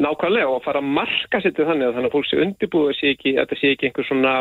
[0.00, 2.96] Nákvæmlega og að fara að marka sér til þannig að þannig að fólk sé undirbúið
[2.96, 4.34] sé ekki, að þetta sé ekki einhver svona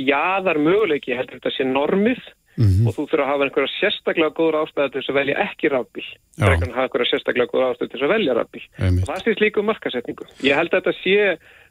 [0.00, 2.20] jaðar möguleiki, heldur þetta sé normið.
[2.60, 6.04] Og þú fyrir að hafa einhverja sérstaklega góður ástæði til þess að velja ekki rafbíl.
[6.36, 8.62] Frekar en að hafa einhverja sérstaklega góður ástæði til þess að velja rafbíl.
[8.90, 11.16] Og það stýst líka um markasetningu ég held að þetta sé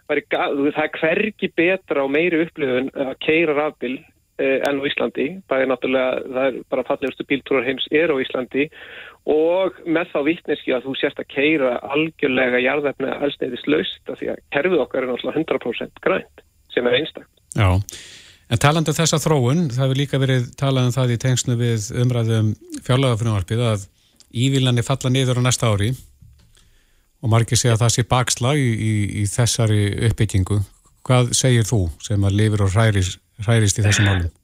[0.10, 4.00] það er hvergi betra og meiri upplifun að keira rafbíl
[4.40, 5.28] enn á Íslandi.
[5.52, 8.70] Er náttúrulega, það er bara fallegustu bíltúrar heims er á Íslandi.
[9.30, 14.32] Og með þá vittneski að þú sérst að keira algjörlega jarðefni allsneiðis laust af því
[14.34, 17.32] að kerfið okkar er náttúrulega 100% grænt sem er einstakt.
[17.58, 17.70] Já,
[18.50, 21.90] en talandi um þessa þróun, það hefur líka verið talað um það í tengslu við
[22.04, 22.52] umræðum
[22.88, 23.88] fjárlagafrumvarpið að
[24.30, 25.92] ívillanir falla niður á næsta ári
[27.20, 30.62] og margir segja að það sé bakslag í, í, í þessari uppbyggingu.
[31.08, 34.36] Hvað segir þú sem að lifir og hræris, hræris í þessum málum?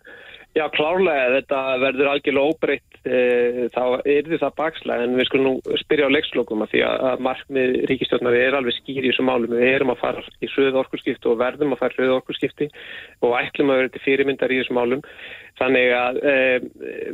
[0.55, 5.47] Já, klárlega, þetta verður algjörlega óbreytt e, þá er því það bakslega en við skulum
[5.49, 9.27] nú spyrja á leikslokum að því að, að markmið ríkistjórnar er alveg skýr í þessum
[9.27, 9.51] málum.
[9.51, 12.69] Við erum að fara í söðu orkurskipti og verðum að fara í söðu orkurskipti
[13.19, 15.03] og ætlum að vera til fyrirmyndar í þessum málum.
[15.59, 16.37] Þannig að e,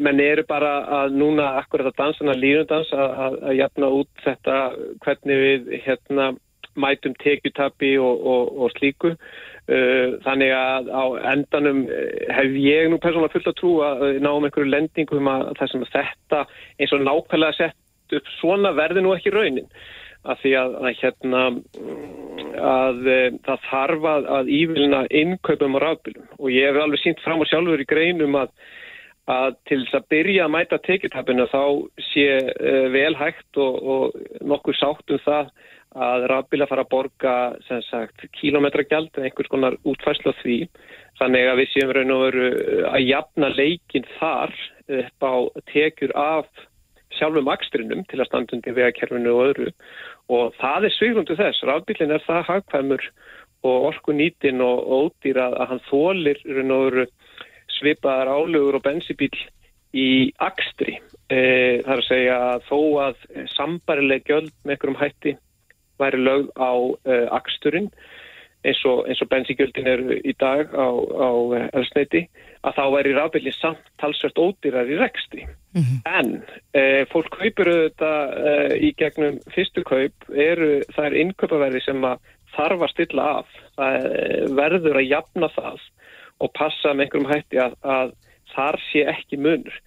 [0.06, 4.62] menn eru bara að núna akkurat að dansana línundans að, að, að jafna út þetta
[5.01, 6.30] hvernig við hérna
[6.79, 9.15] mætum tekjutabi og, og, og slíku.
[9.71, 14.23] Uh, þannig að á endanum eh, hef ég nú persónulega fullt að trú að við
[14.25, 16.39] náum einhverju lendingum að það sem þetta
[16.81, 19.69] eins og nákvæmlega sett upp svona verði nú ekki raunin
[20.21, 21.43] að því að, að hérna
[22.62, 27.23] að e, það þarf að, að ívilna innkaupum á rafbílum og ég hef alveg sínt
[27.23, 28.53] fram á sjálfur í greinum að
[29.31, 31.63] að til þess að byrja að mæta tekjutapinu þá
[32.10, 35.51] sé uh, vel hægt og, og nokkuð sátt um það
[35.91, 37.36] að rafbíla fara að borga
[38.39, 40.58] kílometragjald eða einhvers konar útfærslu á því.
[41.19, 42.47] Þannig að við séum raun og veru
[42.88, 44.54] að jafna leikin þar
[45.01, 45.36] upp á
[45.73, 46.47] tekjur af
[47.17, 49.69] sjálfum akstrinum til að standundi vegakerfinu og öðru.
[50.32, 53.08] Og það er svigrundu þess, rafbílinn er það hagkvæmur
[53.67, 57.08] og orku nýtin og ódýra að hann þólir raun og veru
[57.75, 59.34] svipaðar álugur og bensibíl
[59.91, 61.01] í akstri.
[61.27, 63.23] E, það er að segja að þó að
[63.58, 65.36] sambarileg gjöld með einhverjum hætti
[66.01, 66.71] væri lögð á
[67.05, 67.91] e, aksturinn
[68.61, 71.29] eins og, og bensígjöldin eru í dag á, á
[71.73, 72.27] elsneiti
[72.61, 75.47] að þá væri rafbílinn samt talsvært ódýrar í reksti.
[75.73, 75.99] Mm -hmm.
[76.05, 78.53] En e, fólk kaupir auðvitað e,
[78.87, 82.19] í gegnum fyrstu kaup eru það er innkaupaverði sem að
[82.55, 83.47] þarf að stilla af.
[83.75, 85.79] Það e, verður að jafna það
[86.41, 88.13] og passa með einhverjum hætti að, að
[88.53, 89.81] þar sé ekki munur.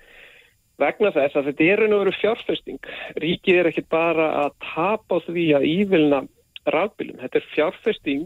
[0.82, 2.88] Vegna þess að þetta er einu veru fjárfesting.
[3.22, 6.22] Ríkið er ekki bara að tapa því að ívilna
[6.74, 7.20] rafbílum.
[7.22, 8.24] Þetta er fjárfesting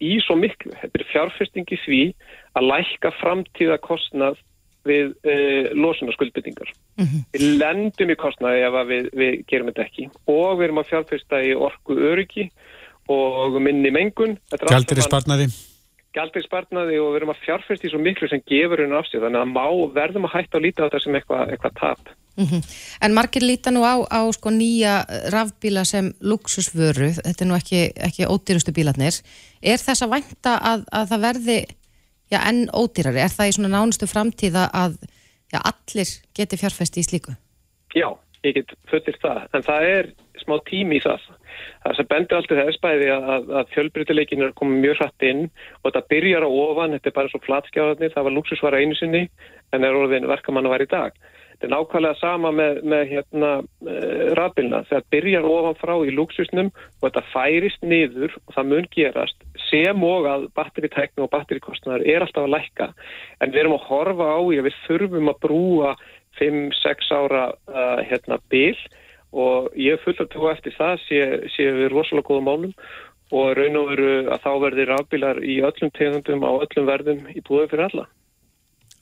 [0.00, 0.72] í svo miklu.
[0.80, 2.02] Þetta er fjárfesting í því
[2.58, 4.40] að lækka framtíða kostnað
[4.88, 6.70] við uh, eh, losunarskuldbyttingar.
[6.96, 7.24] Mm -hmm.
[7.34, 11.42] Við lendum í kostnaði ef við, við gerum þetta ekki og við erum að fjárfesta
[11.44, 12.48] í orku öryggi
[13.10, 14.38] og minni mengun.
[14.70, 15.50] Gjaldir í sparnaði?
[16.10, 19.22] Sparnaði og við erum að fjárfesta í svo miklu sem gefur henni afstíð.
[19.26, 22.10] Þannig að má, verðum að hætta að líta á þetta sem eitthvað eitthva tap.
[22.36, 22.62] Mm -hmm.
[23.04, 27.92] En margir líta nú á, á sko nýja rafbíla sem luxusvöru, þetta er nú ekki,
[27.96, 29.14] ekki ódýrustu bílarnir.
[29.62, 31.58] Er þess að vænta að, að það verði
[32.30, 33.20] já, enn ódýrari?
[33.20, 34.96] Er það í svona nánustu framtíða að
[35.52, 37.34] já, allir geti fjárfesti í slíku?
[37.94, 38.08] Já,
[38.46, 41.20] ég get fullir það, en það er smá tími í það.
[41.80, 45.46] Það sem bendur alltaf þess bæði að, að fjölbrytileikin er komið mjög hratt inn
[45.80, 49.22] og þetta byrjar á ofan, þetta er bara svo flatskjáðarnir, það var luxusvara einu sinni
[49.72, 51.16] en er orðin verkamann að vera í dag.
[51.60, 54.78] Þetta er nákvæmlega sama með, með hérna, uh, rafbilna.
[54.88, 60.06] Það byrjar ofan frá í luxusnum og þetta færist niður og það mun gerast sem
[60.08, 62.88] og að batteritæknu og batterikostnaður er alltaf að lækka.
[63.44, 65.92] En við erum að horfa á í að við þurfum að brúa
[66.40, 68.76] 5-6 ára uh, hérna, bil
[69.32, 72.72] og ég fullt að tóa eftir það séu sé við rosalega góða málum
[73.30, 77.42] og raun og veru að þá verðir rafbilar í öllum tegundum á öllum verðum í
[77.46, 78.06] búið fyrir alla.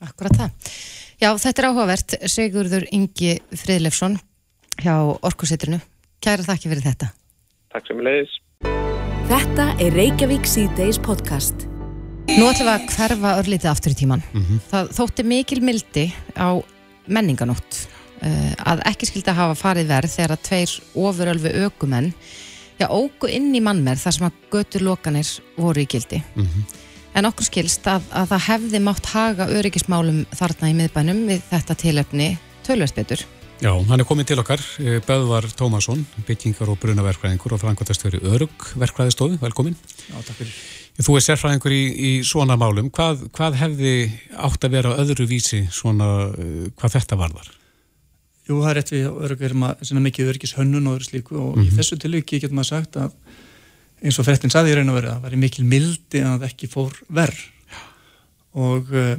[0.05, 0.75] Akkurat það.
[1.19, 2.17] Já, þetta er áhugavert.
[2.31, 4.19] Sigurður Ingi Fridlefsson
[4.79, 4.93] hjá
[5.25, 5.81] Orkusitrinu.
[6.23, 7.09] Kæra þakki fyrir þetta.
[7.73, 8.37] Takk sem leiðis.
[9.29, 11.67] Þetta er Reykjavík C-Days podcast.
[12.29, 14.23] Nú ætlum við að hverfa örlítið aftur í tíman.
[14.33, 14.59] Mm -hmm.
[14.69, 16.05] Það þótti mikil mildi
[16.37, 16.49] á
[17.09, 17.89] menninganótt
[18.21, 22.13] uh, að ekki skildi að hafa farið verð þegar að tveir ofurölfi aukumenn
[22.79, 26.23] já, ógu inn í mannmerð þar sem að götur lokanir voru í gildi.
[26.35, 26.85] Mm -hmm
[27.17, 31.77] en okkur skilst að, að það hefði mátt haga öryggismálum þarna í miðbænum við þetta
[31.83, 32.31] tilöfni
[32.67, 33.25] tölvest betur.
[33.59, 39.35] Já, hann er komið til okkar, eh, Böðvar Tómasson, byggingar og brunaverkvæðingur og frangværtastöru Örugverkvæðistofu,
[39.41, 39.75] velkomin.
[40.07, 40.53] Já, takk fyrir.
[40.99, 43.93] Þú er sérfræðingur í, í svona málum, hvað, hvað hefði
[44.47, 47.51] átt að vera öðru vísi svona, eh, hvað þetta varðar?
[48.49, 51.65] Jú, það er rétt við Örugverkvæðum að mikið öryggishönnun og öðru slíku og mm -hmm.
[51.65, 51.77] í mhm.
[51.77, 53.11] þessu tilviki getur maður sagt að
[54.01, 56.47] eins og frettin saði í raun og verið að það var mikil mildi að það
[56.49, 57.41] ekki fór verð
[58.59, 59.15] og uh,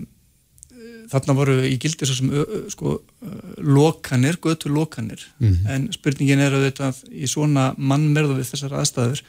[1.11, 5.71] þarna voru í gildi svo sem uh, sko, uh, lokanir, götu lokanir mm -hmm.
[5.75, 9.23] en spurningin er auðvitað í svona mannmerðu við þessar aðstæður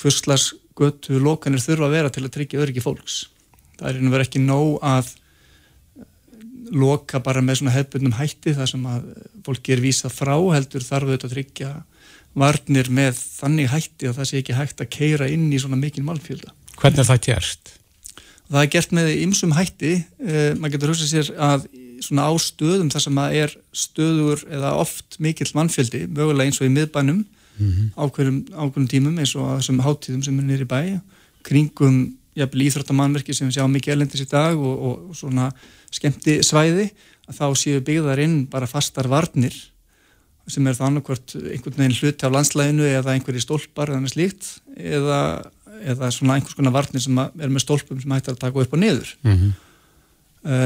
[0.00, 3.26] hvurslars götu lokanir þurfa að vera til að tryggja öryggi fólks
[3.78, 5.16] það er einhver ekki nóg að
[6.70, 9.08] loka bara með svona hefðbundum hætti þar sem að
[9.46, 11.70] fólki er vísað frá heldur þarf auðvitað að tryggja
[12.40, 16.04] varnir með þannig hætti að það sé ekki hægt að keira inn í svona mikil
[16.06, 16.52] málfjölda.
[16.78, 17.72] Hvernig er það gert?
[18.50, 19.92] Það er gert með ymsum hætti.
[20.22, 21.66] Eh, maður getur hugsað sér að
[22.00, 26.68] svona á stöðum þar sem að er stöður eða oft mikill mannfjöldi, mögulega eins og
[26.68, 27.90] í miðbænum mm -hmm.
[28.56, 31.00] ákveðum, tímum eins og þessum háttíðum sem er nýri bæ,
[31.44, 35.50] kringum jafnvel íþróttamannverki sem við sjáum mikið elendis í dag og, og svona
[35.90, 36.90] skemmti svæði,
[37.28, 39.56] að þá séu byggðar inn bara fastar varnir
[40.50, 45.18] sem er það annarkvört einhvern veginn hluti af landslæginu eða einhverji stólpar eða slíkt eða,
[45.92, 48.82] eða svona einhvers konar varnir sem er með stólpum sem hættar að taka upp og
[48.82, 49.52] niður mm -hmm.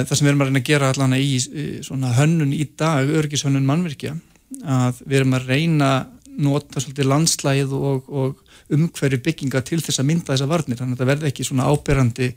[0.08, 3.66] það sem við erum að reyna að gera allan í svona hönnun í dag örgishönnun
[3.68, 4.16] mannverkja
[4.64, 5.90] að við erum að reyna
[6.38, 10.78] nota svolítið landslægið og, og umhverju bygginga til þess að mynda þessa varnir.
[10.80, 12.30] Þannig að það verði ekki svona áberandi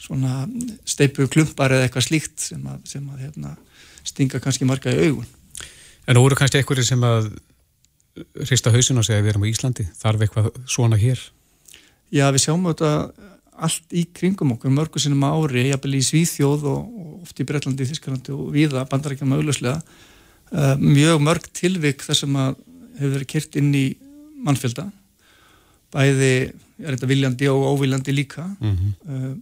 [0.00, 0.44] svona
[0.88, 3.54] steipu klumpar eða eitthvað slíkt sem að, sem að hérna,
[4.04, 5.28] stinga kannski marga í augun.
[6.04, 7.30] En nú eru kannski einhverjir sem að
[8.44, 11.20] hrista hausin og segja við erum á Íslandi þarf eitthvað svona hér?
[12.14, 12.90] Já, við sjáum þetta
[13.64, 17.86] allt í kringum okkur, mörgur sinnum ári jafnvel í Svíþjóð og, og oft í Breitlandi,
[17.88, 19.78] Þísklandi og viða, bandarækjum auðvuslega,
[20.50, 22.58] uh, mjög mörg tilvik þar sem að
[22.98, 23.84] hefur verið kert inn í
[24.44, 24.88] mannfjölda
[25.94, 26.34] bæði,
[26.82, 28.46] er þetta viljandi og óviljandi líka.
[28.60, 28.94] Mm -hmm.
[29.08, 29.34] uh,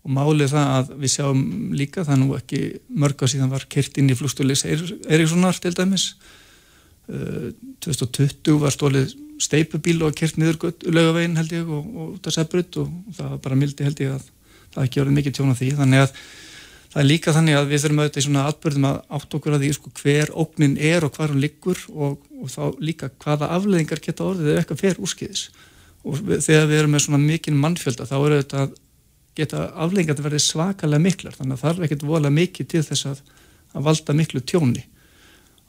[0.00, 1.40] og málið það að við sjáum
[1.76, 6.14] líka það nú ekki mörg að síðan var kert inn í flústulis Erikssonar til dæmis.
[7.10, 7.52] Uh,
[7.84, 12.92] 2020 var stólið steipubíl og kert niður lögavegin held ég og, og það sebrut og
[13.16, 14.30] það var bara mildi held ég að
[14.74, 15.70] það ekki verið mikið tjón á því.
[15.80, 16.14] Þannig að
[16.90, 19.64] það er líka þannig að við þurfum auðvitað í svona atbyrðum að átt okkur að
[19.64, 24.02] því sko, hver ógnin er og hvar hún liggur og, og þá líka hvaða afleðingar
[24.02, 25.44] geta orðið ef eitthvað fer úrskiðis
[26.04, 28.68] og þegar við erum með svona mikinn mannfjölda þá eru þetta
[29.38, 31.36] geta afleðingar að verði svakalega miklar.
[31.36, 33.22] Þannig að það er ekkert volað mikið til þess að,
[33.74, 34.84] að valda miklu tjóni.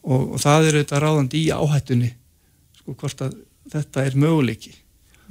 [0.02, 2.12] Og, og það eru þetta ráðandi í áhættunni
[2.80, 3.38] sko hvort að
[3.72, 4.74] þetta er möguleiki.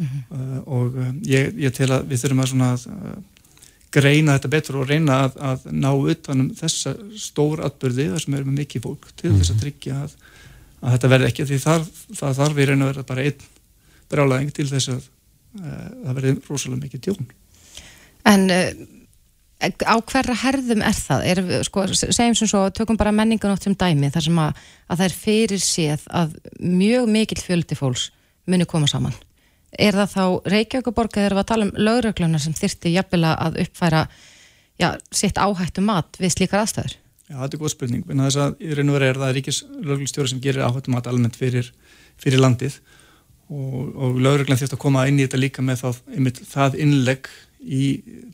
[0.01, 0.23] Mm -hmm.
[0.31, 3.17] uh, og uh, ég, ég tel að við þurfum að svona að uh,
[3.91, 8.53] greina þetta betur og reyna að, að ná utanum þessa stór atbyrði þar sem erum
[8.53, 10.15] við mikið fólk til þess að tryggja að,
[10.81, 11.47] að þetta verði ekki.
[11.51, 11.89] Því þar,
[12.21, 13.50] það þarf við reyna að vera bara einn
[14.11, 15.11] brálaðing til þess að
[15.61, 17.31] það verði rosalega mikið tjón
[18.29, 18.45] En
[19.61, 21.25] á hverra herðum er það?
[21.29, 25.07] Er, sko, segjum sem svo, tökum bara menninganótt sem dæmi þar sem að, að það
[25.07, 28.09] er fyrir séð að mjög mikill fjöldi fólks
[28.51, 29.17] muni koma saman.
[29.79, 33.61] Er það þá Reykjavíkuborg eða er það að tala um lögregluna sem þyrti jafnvel að
[33.67, 34.07] uppfæra
[34.81, 36.97] já, sitt áhættu mat við slíkar aðstæður?
[37.31, 40.33] Já, þetta er góð spurning, en þess að í raun og verið er það ríkislöglustjóri
[40.33, 41.69] sem gerir áhættu mat almennt fyrir,
[42.19, 42.81] fyrir landið
[43.51, 47.85] og, og lögreglan þurft að koma inn í þetta líka með einmitt, það innlegg í,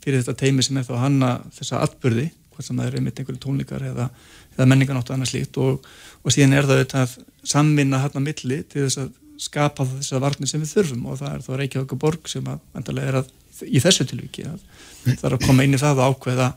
[0.05, 3.43] fyrir þetta teimi sem er þá hanna þessa atbyrði, hvort sem það er einmitt einhverju
[3.43, 4.11] tónleikar eða,
[4.57, 5.89] eða menninganótt og annað slíkt og,
[6.23, 10.49] og síðan er það auðvitað samvinna hann að milli til þess að skapa þessar varnir
[10.49, 13.35] sem við þurfum og það er þá Reykjavík og Borg sem að endalega er að
[13.67, 14.63] í þessu tilviki að
[15.05, 16.49] það er að koma inn í það og ákveða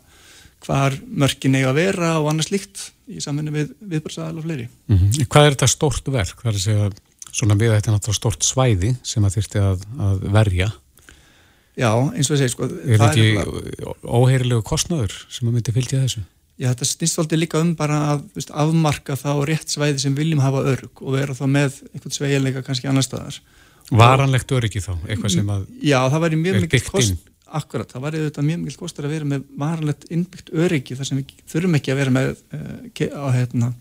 [0.66, 4.68] hvar mörkin eiga að vera og annað slíkt í samvinni við viðbörsaðal og fleiri.
[4.88, 5.28] Mm -hmm.
[5.32, 6.42] Hvað er þetta stort verk?
[6.42, 6.90] Það er að segja
[7.32, 10.70] svona við þetta er náttúrulega stort svæði sem að þurfti að, að verja
[11.80, 16.04] Já, eins og ég segi sko Er þetta ekki óherilegu kostnöður sem að myndi fylgja
[16.04, 16.26] þessu?
[16.60, 20.42] Já, þetta snýst alltaf líka um bara að veist, afmarka þá rétt svæði sem viljum
[20.44, 23.38] hafa örug og vera þá með eitthvað sveigilega kannski annar staðar.
[23.96, 24.92] Varanlegt öryggi þá?
[25.08, 28.78] Eitthvað sem að Já, það væri mjög mikil kost Akkurat, það væri auðvitað mjög mikil
[28.84, 32.28] kostur að vera með varanlegt innbyggt öryggi þar sem við þurfum ekki að vera með
[32.36, 33.72] uh, á hérna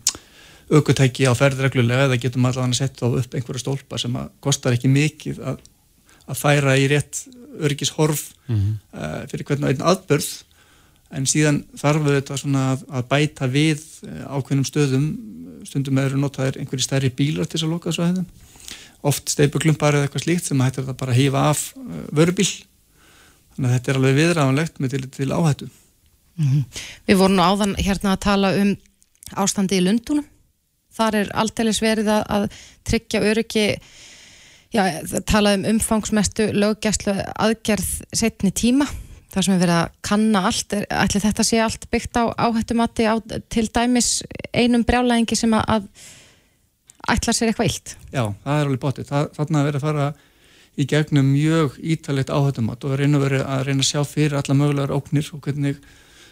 [0.69, 4.75] aukutæki á ferðreglulega eða getum allavega að setja á upp einhverja stólpa sem að kostar
[4.75, 5.63] ekki mikið að,
[6.29, 7.23] að færa í rétt
[7.59, 8.75] öryggishorf mm -hmm.
[8.93, 10.29] uh, fyrir hvernig einn aðbörð
[11.09, 15.09] en síðan þarf við þetta að, að bæta við uh, ákveðnum stöðum.
[15.65, 18.47] Stundum eru notaðir einhverji stærri bílar til þess að loka þessu aðeins
[19.09, 22.49] oft steipuklumpar eða eitthvað slíkt sem hættir þetta bara að hýfa af uh, vörubíl.
[23.55, 25.69] Þannig að þetta er alveg viðræðanlegt með til, til áhættu.
[26.39, 26.63] Mm -hmm.
[27.07, 28.75] Við vorum nú áðan hérna að tala um
[29.35, 30.25] ástandi í Lundunum
[30.95, 32.47] þar er alltaf verið að, að
[32.89, 33.67] tryggja öryggi
[34.69, 38.85] Já, það talaði um umfangsmestu löggæslu aðgerð setni tíma
[39.33, 43.17] þar sem við verðum að kanna allt ætli þetta sé allt byggt á áhættumatti á
[43.49, 44.19] til dæmis
[44.53, 45.87] einum brjálæðingi sem að
[47.09, 47.95] ætla sér eitthvað illt.
[48.13, 49.13] Já, það er alveg bótið.
[49.37, 50.07] Þarna verður að fara
[50.79, 54.93] í gegnum mjög ítalegt áhættumatt og reyna að, að reyna að sjá fyrir alla mögulegar
[54.95, 55.81] óknir og hvernig,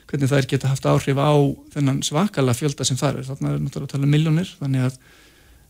[0.07, 1.31] hvernig þær geta haft áhrif á
[1.73, 3.27] þennan svakala fjölda sem það er.
[3.27, 4.99] Þarna er náttúrulega að tala um miljónir að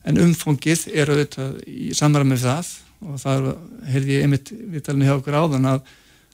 [0.08, 2.74] en umfóngið er auðvitað í samræð með það.
[3.08, 3.48] Og það
[3.92, 5.82] heyrði ég einmitt viðtalinu hjá okkur áðan að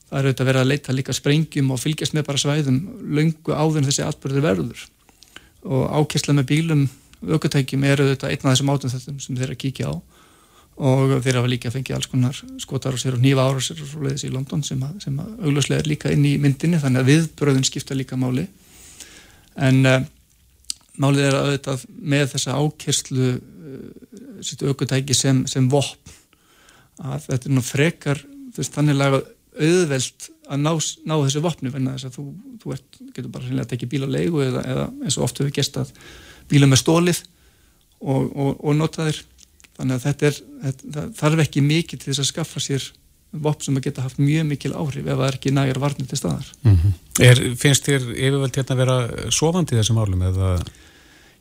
[0.08, 2.78] það er auðvitað verið að leita líka sprengjum og fylgjast með bara svæðum
[3.18, 4.84] löngu áður þessi atbyrður verður.
[5.64, 6.86] Og ákessla með bílum
[7.24, 9.94] aukutækjum er auðvitað einn af þessum átum þessum sem þeir að kíkja á
[10.78, 13.90] og þeir hafa líka fengið alls konar skotar og sér og nýfa ára sér og
[13.92, 17.12] svo leiðis í London sem að, að augljóslega er líka inn í myndinni þannig að
[17.12, 18.48] viðbröðun skipta líka máli.
[19.62, 20.00] En uh,
[20.98, 23.34] málið er auðvitað með þessa ákerslu
[24.44, 26.14] sitt aukutæki sem, sem vopn
[27.04, 28.22] að þetta er nú frekar
[28.56, 29.22] veist, þannig laga
[29.54, 30.72] auðvelt að ná,
[31.08, 32.26] ná þessu vopni venna þess að þú,
[32.62, 35.56] þú ert, getur bara að tekja bíl á leigu eða, eða eins og oft hefur
[35.56, 35.94] gest að
[36.52, 37.22] bíla með stólið
[38.04, 39.22] og, og, og nota þér
[39.78, 42.90] þannig að þetta er, þetta, þarf ekki mikið til þess að skaffa sér
[43.44, 46.20] vopn sem að geta haft mjög mikil áhrif ef það er ekki nægar varnir til
[46.20, 46.98] staðar mm -hmm.
[47.26, 48.98] er, Finnst þér yfirvöld hérna að vera
[49.34, 50.58] sofandi þessum álum eða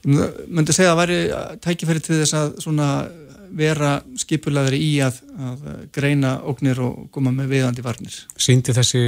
[0.03, 1.19] Ég myndi segja að væri
[1.63, 3.13] tækifæri til þess að
[3.53, 8.17] vera skipulaðri í að, að greina ógnir og koma með viðandi varnir.
[8.41, 9.03] Sýndi þessi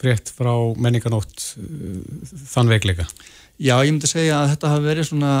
[0.00, 2.00] frétt frá menninganótt uh,
[2.54, 3.06] þann veikleika?
[3.60, 5.34] Já, ég myndi segja að þetta hafi verið svona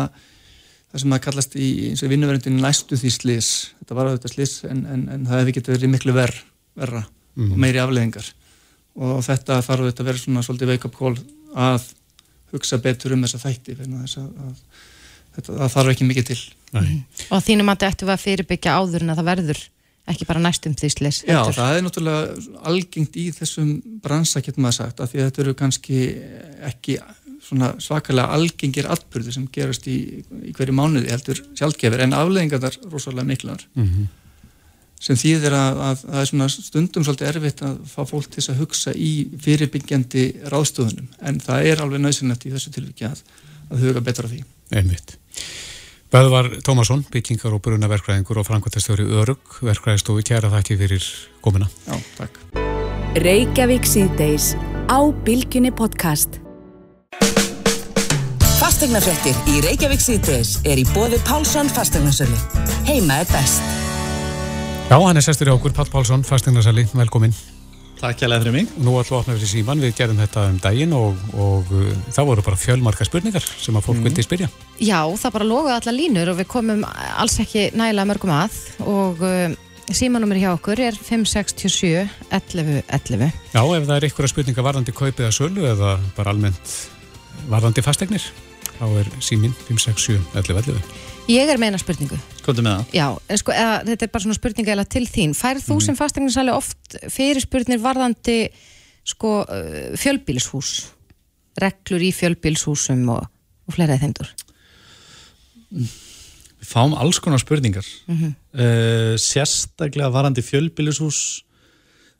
[0.92, 3.50] það sem að kallast í eins og vinnuverðindin næstu því slis.
[3.80, 6.34] Þetta var auðvitað slis en, en, en það hefði getið verið miklu ver,
[6.78, 7.50] verra mm.
[7.50, 8.30] og meiri afleðingar
[8.92, 11.14] og þetta þarf auðvitað að vera svona svolítið wake up call
[11.56, 11.90] að
[12.52, 14.56] hugsa betur um þessa þætti þess að, að
[15.36, 16.40] þetta, það þarf ekki mikið til
[16.72, 16.90] Nei.
[17.32, 19.62] og þínum að þetta ættu að fyrirbyggja áður en að það verður
[20.12, 21.56] ekki bara næstum því slis Já, eftir.
[21.60, 23.68] það er náttúrulega algengt í þessum
[24.02, 25.98] bransa, getur maður sagt, að því að þetta eru kannski
[26.68, 26.96] ekki
[27.42, 33.28] svakalega algengir atbyrði sem gerast í, í hverju mánuði heldur sjálfgefur, en afleggingar þar rosalega
[33.28, 34.06] miklar mm -hmm.
[35.00, 38.46] sem þýðir að, að, að það er svona stundum svolítið erfitt að fá fólk til
[38.46, 39.12] að hugsa í
[39.42, 40.24] fyrirbyggjandi
[40.54, 43.22] ráðstöðunum en það er alveg nöðsynlegt í þessu tilviki að,
[43.70, 44.44] að huga betra því.
[44.72, 45.18] Einmitt.
[46.12, 51.08] Böðvar Tómasson, byggingar og bruna verkræðingur og framkvæmtastjóri Örug, verkræðistofi, kæra þakki fyrir
[51.40, 51.70] komina.
[51.88, 52.36] Já, takk.
[53.16, 54.52] Reykjavík síðdeis
[54.92, 56.41] á Bilginni podcast.
[58.62, 62.36] Fastegnafrettir í Reykjavík síðdeis er í bóði Pálsson fastegnasölu.
[62.86, 63.64] Heima er best.
[64.86, 67.34] Já, hann er sestur í okkur, Pall Pálsson, fasteignarsali, velkomin.
[67.98, 68.70] Takk hjálpa fyrir mig.
[68.78, 71.88] Nú ætlum við að opna fyrir síman, við gerðum þetta um daginn og, og uh,
[72.14, 74.06] það voru bara fjölmarka spurningar sem að fólk mm.
[74.06, 74.50] vildi spyrja.
[74.78, 79.26] Já, það bara loguði alla línur og við komum alls ekki nægilega mörgum að og
[79.26, 79.58] uh,
[79.90, 83.34] símanumir hjá okkur er 567 11 11.
[83.56, 86.78] Já, ef það er einhverja spurninga varðandi kaupið að sölu eða bara almennt
[87.50, 88.24] varðandi fasteignir,
[88.82, 90.92] þá er símin 567 11 11.
[91.30, 92.16] Ég er með eina spurningu.
[92.42, 92.94] Kontu með það?
[92.98, 95.34] Já, en sko, eða, þetta er bara svona spurninga eða til þín.
[95.38, 95.84] Færð þú Mhm.
[95.86, 98.38] sem fastegnarsali oft fyrir spurnir varðandi
[99.06, 99.44] sko,
[100.02, 100.72] fjölbílshús?
[101.62, 103.28] Reglur í fjölbílshúsum og,
[103.68, 104.28] og fleira þeimdur?
[105.72, 107.86] Við fáum alls konar spurningar.
[108.08, 108.34] Mhm.
[108.54, 111.42] uh, sérstaklega varandi fjölbýlishús,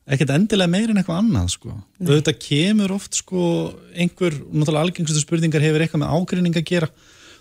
[0.06, 1.74] ekkert endilega meir en eitthvað annað, sko.
[2.02, 3.46] Þetta kemur oft, sko,
[3.94, 6.88] einhver, náttúrulega algengstu spurningar hefur eitthvað með ágrinning að gera.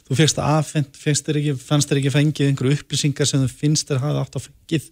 [0.08, 1.54] Þú fegst það afhengt, fannst þér ekki,
[1.98, 4.90] ekki fengið einhverju upplýsingar sem þú finnst þér hafa átt að fengið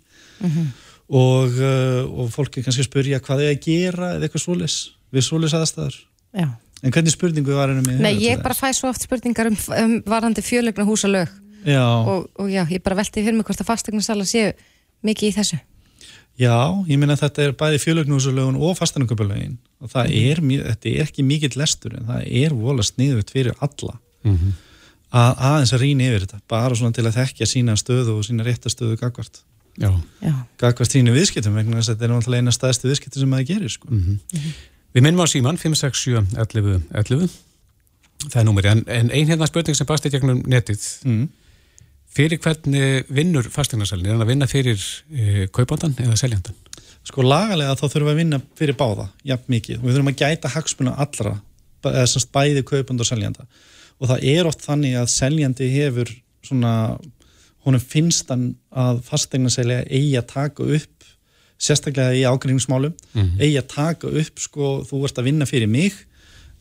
[1.09, 4.77] og, uh, og fólk er kannski spurja hvað er að gera eða eitthvað svolis
[5.13, 5.97] við svolis aðstæður.
[6.39, 8.03] En hvernig spurningu var henni með?
[8.05, 11.31] Nei, ég bara fæ svo oft spurningar um, um varðandi fjölegna húsalög
[11.65, 11.83] Já.
[11.83, 14.53] og, og já, ég bara velti fyrir mig hvort að fastegnarsala séu
[15.03, 15.59] mikið í þessu.
[16.39, 16.55] Já,
[16.87, 21.01] ég meina að þetta er bæði fjölögnúsulögun og fastanarköpulögin og það er, mjög- þetta er
[21.09, 24.53] ekki mikill lestur en það er vola sniðut fyrir alla Mhm.
[25.13, 28.43] að aðeins að rýna yfir þetta bara svona til að þekkja sína stöðu og sína
[28.47, 29.41] réttastöðu gagvart
[29.79, 29.91] Já.
[30.21, 30.33] Já.
[30.59, 33.69] gagvart sínu viðskiptum vegna þess að þetta er náttúrulega eina staðstu viðskiptum sem maður gerir
[33.69, 33.87] sko.
[33.89, 34.19] Mhm.
[34.95, 37.29] Við minnum á síman 567 11 11
[38.29, 41.27] það er númeri, en, en ein hérna spurning sem basti gegnum netið mm.
[42.15, 44.79] Fyrir hvernig vinnur fastegnarsælinn, er hann að vinna fyrir
[45.13, 46.55] e, kaupandan eða seljandan?
[47.09, 50.49] sko lagalega þá þurfum við að vinna fyrir báða jafn mikið við þurfum að gæta
[50.53, 51.35] hagsmuna allra
[51.87, 53.45] eða semst bæði kaupand og seljanda
[53.99, 56.11] og það er oft þannig að seljandi hefur
[56.45, 56.73] svona
[57.65, 61.07] honum finnst hann að fastegnaselja eigi að taka upp
[61.59, 63.39] sérstaklega í ágreiningsmálum Mhm.
[63.41, 65.93] eigi að taka upp sko þú ert að vinna fyrir mig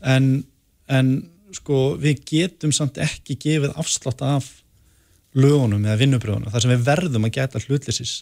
[0.02, 0.44] en,
[0.88, 1.12] en
[1.52, 4.48] sko við getum samt ekki gefið afslátt af
[5.36, 8.12] lögunum eða vinnubröðunum þar sem við verðum að geta hlutlisis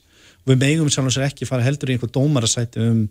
[0.44, 3.04] og við megum sjálf og sér ekki fara heldur í einhver dómarasæti um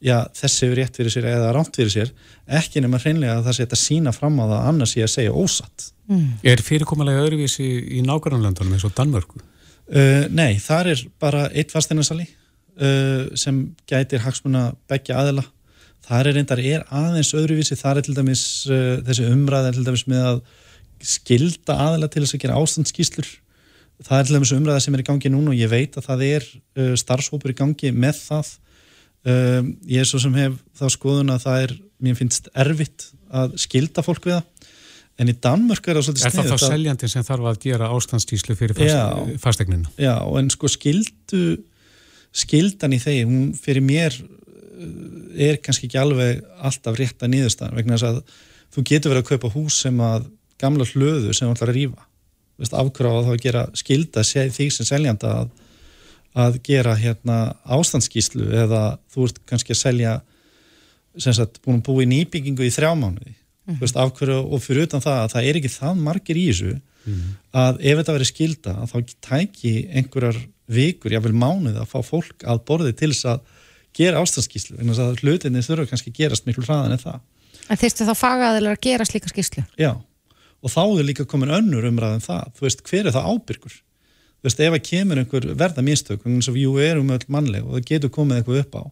[0.00, 2.12] já, þessi hefur rétt fyrir sér eða ránt fyrir sér
[2.60, 5.36] ekki nema hreinlega að það sé þetta sína fram á það annars ég að segja
[5.36, 5.88] ósatt.
[6.42, 9.40] Er fyrirkomulega öðruvísi í nákvæmlandunum eins og Danmörku?
[9.90, 15.44] uh, Nei, þar er bara eitt fasteinarsali uh, sem gætir hagsmuna begja aðila.
[16.10, 17.78] Þar er reyndar er aðeins öðruvísi.
[17.78, 19.70] Þar er til dæmis uh, þessi umræða
[21.00, 23.30] að skilda aðila til þess að gera ástandskíslur
[24.06, 26.26] það er til dæmis umræða sem er í gangi núna og ég veit að það
[26.28, 26.46] er
[26.80, 28.52] uh, starfshópur í gangi með það.
[29.20, 33.58] Um, ég er svo sem hef þá skoðun að það er, mér finnst erfitt að
[33.60, 34.70] skilda fólk við það.
[35.20, 37.90] En í Danmörk er það svolítið Er það þá að- seljandin sem þarf að gera
[37.92, 39.90] ástandstíslu fyrir fast, fastegnina?
[40.00, 41.42] Já, en sko skildu
[42.40, 44.90] skildan í þeim, hún fyrir mér uh,
[45.36, 48.22] er kannski ekki alveg alltaf rétta niðurstaðan vegna þess að
[48.70, 50.30] þú getur verið að kaupa hús sem að
[50.60, 51.80] gamla hlöðu sem þú ætlar að
[52.60, 55.52] Veist, afkráða þá að gera skilda því sem seljanda að,
[56.36, 60.12] að gera hérna ástandskíslu eða þú ert kannski að selja
[61.16, 63.32] sem sagt búin að búa í nýbyggingu í þrjá mánuði.
[63.64, 63.96] Mm -hmm.
[64.02, 66.74] afhverju, og fyrir utan það að það er ekki það margir í þessu
[67.56, 70.38] að ef þetta verið skilda þá tæki einhverjar
[70.70, 73.40] vikur, jáfnvel mánuð að fá fólk að borði til þess að
[73.96, 77.18] gera ástandskíslu, en þess að hlutinni þurfa kannski að gerast miklu hraðan en það.
[77.70, 79.64] En þyrstu þá fagaðilega að gera slíka skýslu?
[79.78, 79.92] Já,
[80.60, 83.78] og þá er líka komin önnur umræðan það, þú veist, hver er það ábyrgur?
[84.40, 87.76] Þú veist, ef að kemur einhver verða mistök, eins og við erum öll mannleg og
[87.76, 88.82] það getur komið eitthvað upp á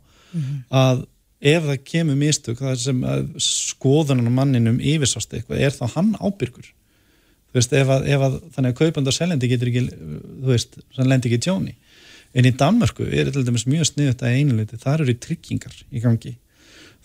[0.83, 1.05] að
[1.39, 3.05] ef það kemur mistök það sem
[3.41, 6.73] skoðunan á manninum yfirsást eitthvað, er þá hann ábyrgur?
[7.49, 10.77] Þú veist, ef að, ef að þannig að kaupand og seljandi getur ekki, þú veist,
[10.97, 11.77] þannig lendi ekki tjóni.
[12.37, 16.35] En í Danmörku er dæmis mjög sniðut að einuleiti, þar eru tryggingar í gangi.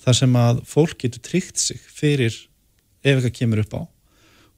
[0.04, 3.82] Þar sem að fólk getur tryggt sig fyrir ef eitthvað kemur upp á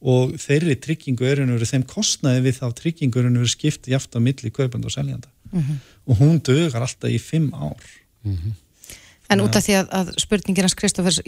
[0.06, 4.20] og þeirri tryggingu er einhverju þeim kostnaði við þá tryggingu er einhverju skipt jaft á
[4.22, 5.76] milli kaupand og seljanda Mhm.
[6.08, 7.78] og hún dögar alltaf í fimm ár
[9.30, 11.20] En út af því að, að spurningin hans Kristófers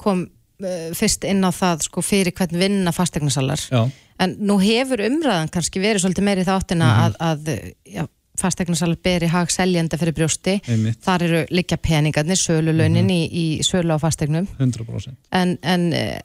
[0.00, 0.24] kom
[0.62, 3.84] uh, fyrst inn á það sko, fyrir hvern vinna fastegnasalar Já.
[4.22, 7.02] en nú hefur umræðan kannski verið svolítið meiri þáttina Mhm.
[7.04, 8.06] að, að já,
[8.38, 10.98] fastegnarsal beri hag seljenda fyrir brjósti Einmitt.
[11.04, 13.10] þar eru liggja peningarnir, sölulaunin Mhm.
[13.10, 16.20] í, í sölu á fastegnum 100% en, en eh,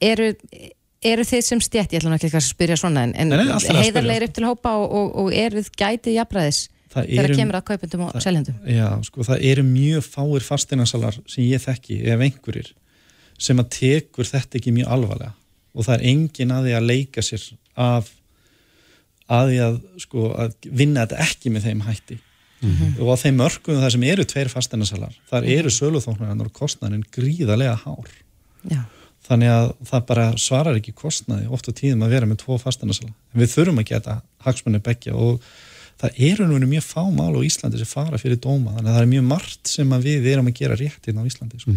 [0.00, 0.34] eru
[1.02, 3.80] eru þið sem stjætt, ég ætla nú ekki að spyrja svona en, en spyrja.
[3.82, 6.60] heiðarlegir upp til hópa og, og, og eruð gætið jafnræðis
[6.92, 8.56] Það þegar eru- kemur að kaupendum og seljendum.
[8.68, 12.72] Já, sko, það eru mjög fáir fasteinansalar sem ég þekki, ef einhverjir
[13.40, 15.32] sem að tekur þetta ekki mjög alvarlega.
[15.72, 17.46] Og það er engin að því að leika sér
[17.80, 18.10] af
[19.32, 22.18] að því að, sko, að vinna þetta ekki með þeim hætti.
[23.00, 27.72] Og á þeim mörgum það sem eru tveir fasteinansalar þar eru söluþóknarinn og kostnærin gríðarlega
[27.86, 28.12] hár.
[28.70, 28.84] Já.
[29.32, 33.10] Þannig að það bara svarar ekki kostnaði oft á tíðum að vera með tvo fasteinasala
[33.10, 35.42] en við þurfum að geta hagsmunni begja og
[36.02, 38.74] það eru nú mjög fá mál á Íslandi sem fara fyrir dóma.
[38.76, 41.60] Þannig að það er mjög margt sem við erum að gera rétt hérna á Íslandi
[41.62, 41.74] sko.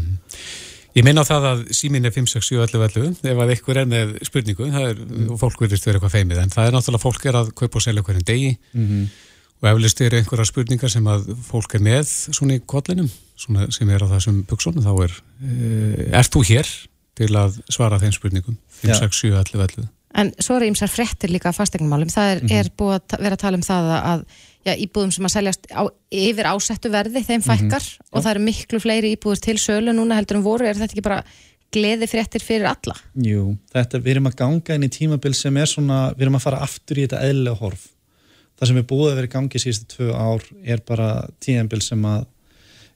[0.96, 5.02] Ég minna á það að símin er 56711 ef að ykkur er með spurningu er,
[5.28, 7.84] og fólk verðist vera eitthvað feimið en það er náttúrulega fólk er að kaupa og
[7.84, 8.58] selja hverjum degi.
[8.74, 9.08] Mhm.
[9.64, 13.08] og eflust eru einhverja spurningar sem að fólk er með svona í kollinum
[13.40, 16.68] svona sem er á þessum buksunum þá er, e, ert þú hér
[17.16, 22.08] til að svara þeim spurningum 56711 En svo eru ýmsar fréttir líka af fastegnumálum.
[22.08, 22.52] Það er, Mhm.
[22.56, 24.22] er búið að vera að tala um það að
[24.66, 28.80] já, íbúðum sem að seljast á, yfir ásettu verði, þeim fækkar og það eru miklu
[28.80, 30.64] fleiri íbúður til sölu núna heldur um voru.
[30.66, 31.24] Er þetta ekki bara
[31.76, 32.96] gleði fréttir fyrir alla?
[33.20, 36.46] Jú, þetta, við erum að ganga inn í tímabil sem er svona, við erum að
[36.48, 37.90] fara aftur í þetta eðlega horf.
[38.56, 41.10] Það sem er búið að vera í gangi síðustu tvö ár er bara
[41.42, 42.26] tímabil sem að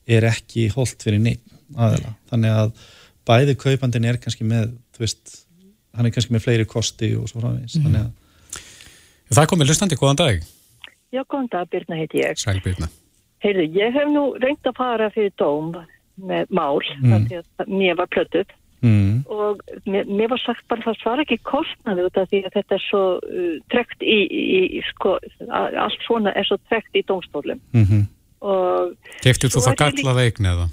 [0.08, 1.44] er ekki holdt fyrir neitt
[1.76, 2.16] aðeila.
[2.32, 2.72] Þannig að
[3.30, 5.36] bæði kaupandin er kannski með, þú veist,
[5.98, 7.78] hann er kannski með fleiri kosti og svo framvegis.
[7.78, 7.86] Mhm.
[7.86, 8.18] Þannig að
[9.30, 10.40] Það komið hlustandi, góðan dag
[11.14, 12.38] Já, góðan dag, Birna heiti ég.
[12.38, 12.90] Sæl Birna
[13.44, 15.76] Heyrðu, ég hef nú reynd að fara fyrir dóm
[16.20, 17.14] með mál, Mm.
[17.14, 17.44] mm.
[17.62, 18.50] að mér var plötuð
[18.82, 19.24] mm.
[19.32, 22.76] og mér, mér var sagt bara það svara ekki kostnaði út af því að þetta
[22.76, 25.16] er svo uh, trekt í, í, í sko,
[25.54, 28.04] allt svona er svo trekt í dómstólum mm -hmm.
[28.42, 30.68] og Keftir þú það gallaða eign eða?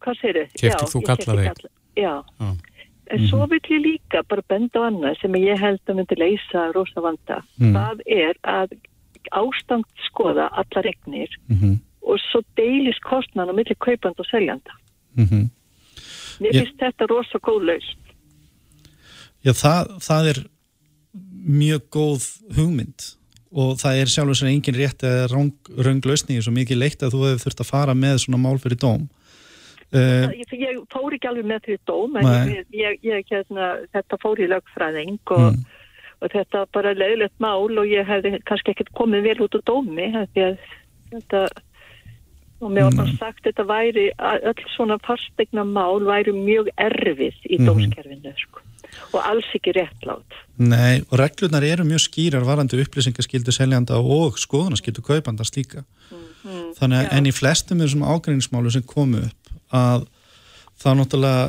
[0.00, 0.56] hvað segir þið?
[0.62, 1.70] Keyptir þú gallaða eign?
[2.00, 2.50] Já, Já.
[3.10, 6.70] en svo vil ég líka bara benda á annað sem ég held að myndi leysa
[6.74, 7.42] rosa vanda.
[7.58, 7.74] Mm.
[7.76, 8.74] Það er að
[9.36, 11.78] ástand skoða allar eignir Mm
[12.10, 14.72] og svo deilis kostnan á milli kaupand og seljanda.
[15.16, 15.48] -hmm.
[16.40, 17.98] Mér Ég- finnst þetta rosa góð laust.
[19.44, 20.38] Já, það, það er
[21.46, 22.22] mjög góð
[22.56, 23.00] hugmynd
[23.52, 27.20] og það er sjálfur sem engin rétt eða rang, rönglausningi svo mikið leitt að þú
[27.26, 29.08] hefur þurft að fara með svona mál fyrir dóm
[29.92, 34.18] uh, Ég, ég fór ekki alveg með því dóm en ég, ég, ég, hérna, þetta
[34.22, 35.64] fór í lögfræðing og, Mm.
[36.22, 39.60] og þetta var bara leiðilegt mál og ég hefði kannski ekkert komið vel út á
[39.64, 40.58] dómi að
[41.10, 41.48] þetta
[42.60, 43.16] og mér var Mm.
[43.18, 47.66] sagt þetta væri öll svona fastegna mál væri mjög erfið í Mhm.
[47.66, 48.60] dómskerfinu sko.
[49.10, 50.38] Og alls ekki réttlátt.
[50.60, 55.84] Nei, og reglurnar eru mjög skýrar varandi upplýsingaskildu seljanda og skoðunarskildu kaupanda slíka
[56.40, 60.06] Mm, þannig að en í flestum þessum ágreiningsmálu sem komu upp að
[60.80, 61.42] það náttúrulega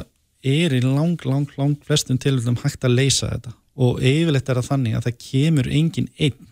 [0.52, 4.68] er í lang, lang, lang flestum tilvægum hægt að leysa þetta og yfirleitt er það
[4.68, 6.50] þannig að það kemur engin einn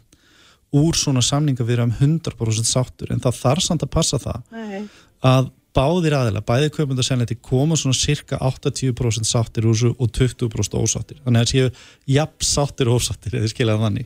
[0.80, 4.84] úr svona samninga við um 100% sáttur en það þarf samt að passa það Nei.
[5.26, 10.10] að báðir aðila, bæði kaupund og selnætti koma svona cirka 80% sáttir úr þessu og
[10.18, 11.70] 20% ósáttir þannig að það séu
[12.16, 14.06] jafn sáttir og ósáttir eða skiljaði þannig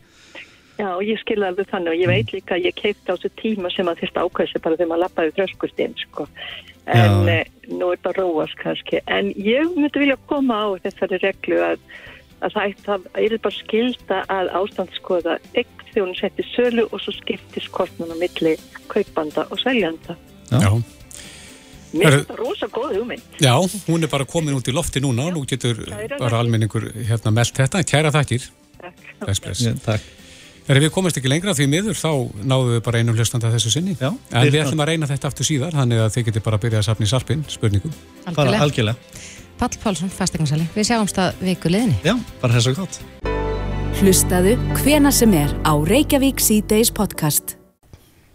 [0.74, 3.70] Já, ég skilði alveg þannig og ég veit líka að ég keipti á þessu tíma
[3.70, 6.26] sem að þurfti ákvæðsi bara þegar maður lappaði þröskustinn, sko.
[6.89, 7.30] En Já.
[7.30, 8.99] eh, nú er það róast kannski.
[9.05, 11.78] En ég myndi vilja koma á þessari reglu að,
[12.41, 17.14] að það, það er bara skilda að ástandskoða eign þegar hún setti sölu og svo
[17.22, 17.70] skiptis
[21.94, 23.38] Mér finnst það rosa góð hugmynd.
[23.44, 23.54] Já,
[23.88, 25.80] hún er bara komin út í lofti núna og nú getur
[26.18, 27.84] bara almenningur hérna meld þetta.
[27.86, 28.50] Kæra þakkir.
[29.22, 29.64] Bless, bless.
[29.64, 30.12] Já, takk.
[30.64, 32.12] Þegar við komast ekki lengra því miður þá
[32.48, 33.98] náðum við bara einum hlustanda þessu sinni.
[34.00, 36.66] Já, en við ætlum að reyna þetta aftur síðar þannig að þið getur bara að
[36.66, 37.98] byrja að sapna í sarpinn spurningum.
[38.32, 38.62] Algjörlega.
[38.64, 39.24] algjörlega.
[39.60, 40.70] Pall Pálsson, fastegnarsali.
[40.74, 42.00] Við sjáumst að viku liðinni.
[42.08, 43.02] Já, bara þess að gott.
[44.00, 47.58] Hlustaðu hvena sem er á Reykjavík C-Days podcast.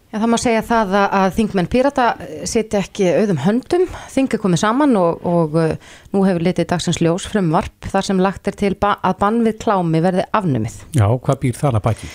[0.09, 2.05] Já, það má segja það að, að þingmenn Pírata
[2.49, 5.75] sitja ekki auðum höndum, þing er komið saman og, og uh,
[6.15, 9.59] nú hefur litið dagsins ljós frumvarp þar sem lagt er til ba að bann við
[9.61, 10.79] klámi verði afnumið.
[10.97, 12.09] Já, hvað býr það að baki?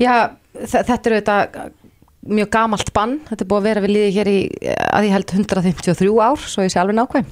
[0.00, 0.14] Já,
[0.56, 1.58] þe- þetta er auðvitað
[2.34, 4.38] mjög gamalt bann, þetta er búið að vera við liði hér í
[4.72, 7.28] að ég held 153 ár, svo ég sé alveg nákvæm.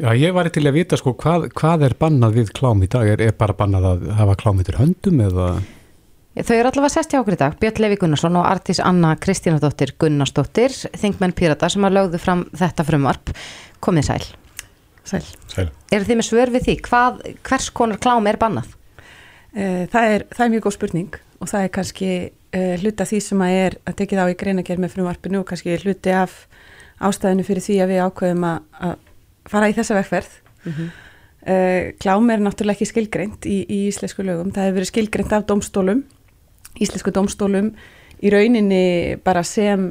[0.00, 3.06] Já, ég var til að vita sko hvað, hvað er bannað við klám í dag?
[3.14, 5.52] Er, er bara bannað að hafa klám yfir höndum eða?
[6.30, 9.96] Þau eru allavega sest hjá okkur í dag, Björn Levi Gunnarsson og Artís Anna Kristínadóttir
[9.98, 13.32] Gunnarsdóttir, þingmenn Pírata sem að lögðu fram þetta frumvarp.
[13.82, 14.26] Komið sæl.
[15.10, 15.24] Sæl.
[15.50, 15.66] Sæl.
[15.90, 16.76] Eru þið með svör við því?
[16.86, 17.18] Hvað,
[17.48, 18.76] hvers konar klám er bannað?
[19.56, 22.12] Eh, Það er, það er mjög góð spurning og það er kannski
[22.50, 25.76] hluti af því sem að er að tekið á í greinagerð með frumvarpinu og kannski
[25.84, 26.32] hluti af
[27.00, 28.96] ástæðinu fyrir því að við ákveðum að, að
[29.50, 30.32] fara í þessa vegferð.
[30.64, 30.88] Mm -hmm.
[31.54, 34.50] uh, klám er náttúrulega ekki skilgreint í, í íslensku lögum.
[34.52, 36.02] Það hefur verið skilgreint af domstólum,
[36.78, 37.72] íslensku domstólum
[38.20, 39.86] í rauninni bara sem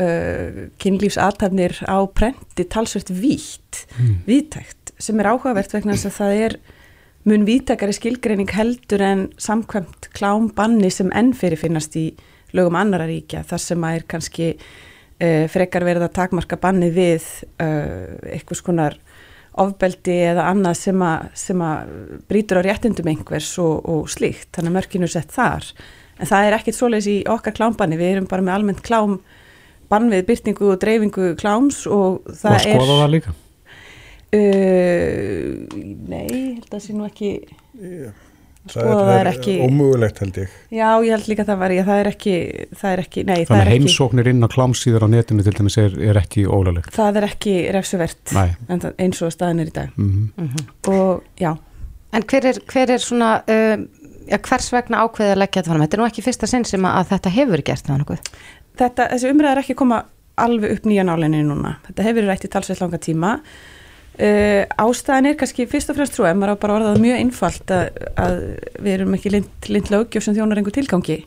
[0.00, 4.20] uh, kynlífsatafnir á prenti talsvert vítt, mm.
[4.28, 6.58] víttækt sem er áhugavert vegna þess að það er
[7.28, 12.10] mun vítakari skilgreining heldur en samkvæmt klámbanni sem enn fyrir finnast í
[12.56, 17.26] lögum annara ríkja þar sem að er kannski uh, frekar verið að takmarka banni við
[17.60, 18.98] uh, eitthvað skonar
[19.60, 21.94] ofbeldi eða annað sem að, sem að
[22.30, 25.66] brítur á réttindum einhvers og, og slíkt, þannig að mörkinu sett þar
[26.20, 29.20] en það er ekkit svoleiðis í okkar klámbanni, við erum bara með almennt klám
[29.90, 32.74] bann við byrtingu og dreifingu kláms og það er...
[32.74, 33.36] Og skoða það líka?
[34.30, 37.30] Uh, nei, held að það sé nú ekki...
[37.80, 38.18] Yeah.
[38.68, 41.72] Það er, það er ekki ómögulegt held ég Já, ég held líka að það var
[41.72, 42.34] ég, það er ekki,
[42.76, 45.96] það er ekki nei, Þannig að heimsóknir inn á klámsýður á netinu til dæmis er,
[46.10, 50.44] er ekki ólulegt Það er ekki refsuvert eins og staðin er í dag mm -hmm.
[50.44, 50.92] Mm -hmm.
[50.92, 51.56] og já
[52.12, 53.78] En hver er, hver er svona ja,
[54.38, 55.82] hvers vegna ákveðið að leggja þetta fram?
[55.82, 58.20] Þetta er nú ekki fyrsta sinn sem að þetta hefur gert það nokkuð
[58.80, 60.04] þetta, þessi umræð er ekki koma
[60.40, 61.76] alveg upp nýja nálinni núna.
[61.88, 63.34] Þetta hefur verið rætt í talsveit langa tíma.
[64.20, 67.72] Uh, ástæðan er kannski fyrst og fremst trú, en maður á bara orðað mjög einfalt
[67.72, 68.34] að, að
[68.76, 71.20] við erum ekki lind, lind lögjöf sem þjónar einhver tilgangi.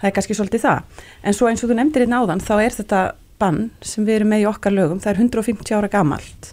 [0.00, 1.04] Það er kannski svolítið það.
[1.22, 3.02] En svo eins og þú nefndir hérna áðan, þá er þetta
[3.42, 6.52] bann sem við erum með í okkar lögum, það er 150 ára gamalt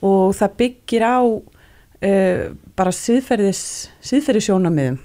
[0.00, 2.44] og það byggir á uh,
[2.78, 3.62] bara síðferðis,
[4.10, 4.98] síðferðisjónamiðum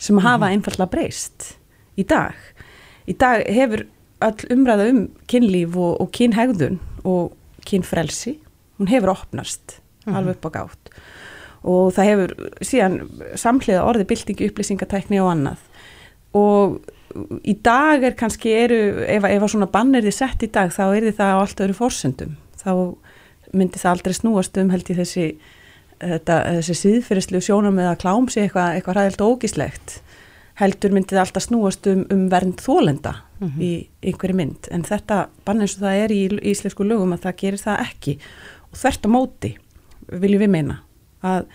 [0.00, 1.54] sem hafa einfallega breyst
[2.00, 2.36] í dag.
[3.10, 3.84] Í dag hefur
[4.24, 6.78] all umræða um kynlíf og, og kynhegðun
[7.08, 7.32] og
[7.68, 8.38] kynfrelsi,
[8.80, 10.16] hún hefur opnast mm -hmm.
[10.16, 10.94] alveg upp á gátt
[11.62, 12.30] og það hefur
[12.64, 12.94] síðan
[13.36, 15.60] samhliða orði byltingi, upplýsingatækni og annað
[16.32, 16.80] og
[17.44, 20.70] í dag er kannski eru, ef, ef að svona bann er því sett í dag
[20.72, 22.72] þá er því það á allt öðru fórsendum, þá
[23.52, 25.26] myndi það aldrei snúast um held í þessi
[26.00, 30.00] þetta, þessi síðfyrirslu sjónum eða klámsi eitthvað eitthva ræðilt og ógislegt
[30.60, 33.62] heldur myndi það alltaf snúast um, um vernd þólenda mm -hmm.
[33.64, 33.72] í
[34.10, 34.68] einhverju mynd.
[34.70, 37.82] En þetta bann eins og það er í, í íslensku lögum að það gerir það
[37.86, 38.18] ekki.
[38.70, 39.52] Og þvert á móti
[40.10, 40.80] viljum við meina
[41.22, 41.46] að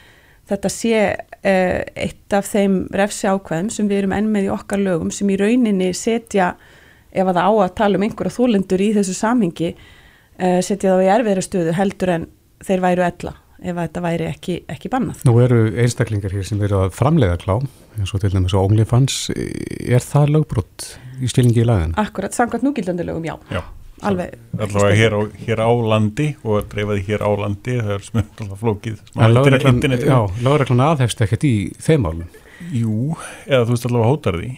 [0.49, 0.97] þetta sé
[1.43, 5.29] eh, eitt af þeim refsi ákveðum sem við erum enn með í okkar lögum sem
[5.29, 6.55] í rauninni setja
[7.11, 11.01] ef að það á að tala um einhverja þólendur í þessu samhengi eh, setja þá
[11.01, 12.27] í erfiðra stöðu heldur en
[12.65, 15.23] þeir væru ella ef þetta væri ekki, ekki bannað.
[15.27, 19.19] Nú eru einstaklingar hér sem verið að framlega klám eins og til dæmis og OnlyFans
[19.35, 20.91] er það lögbrott
[21.23, 21.95] í stilningi í lagin?
[22.01, 23.37] Akkurat, samkvæmt núgildandi lögum, já.
[23.53, 23.63] Já.
[24.05, 24.33] Alveg.
[24.59, 28.59] Allavega hér á, hér á landi og dreifaði hér á landi, það er smönd alltaf
[28.59, 28.99] flókið.
[29.15, 32.27] Já, lögreglan aðhefst ekkert í þeim álum.
[32.75, 33.15] Jú,
[33.47, 34.51] eða þú veist allavega hótar því.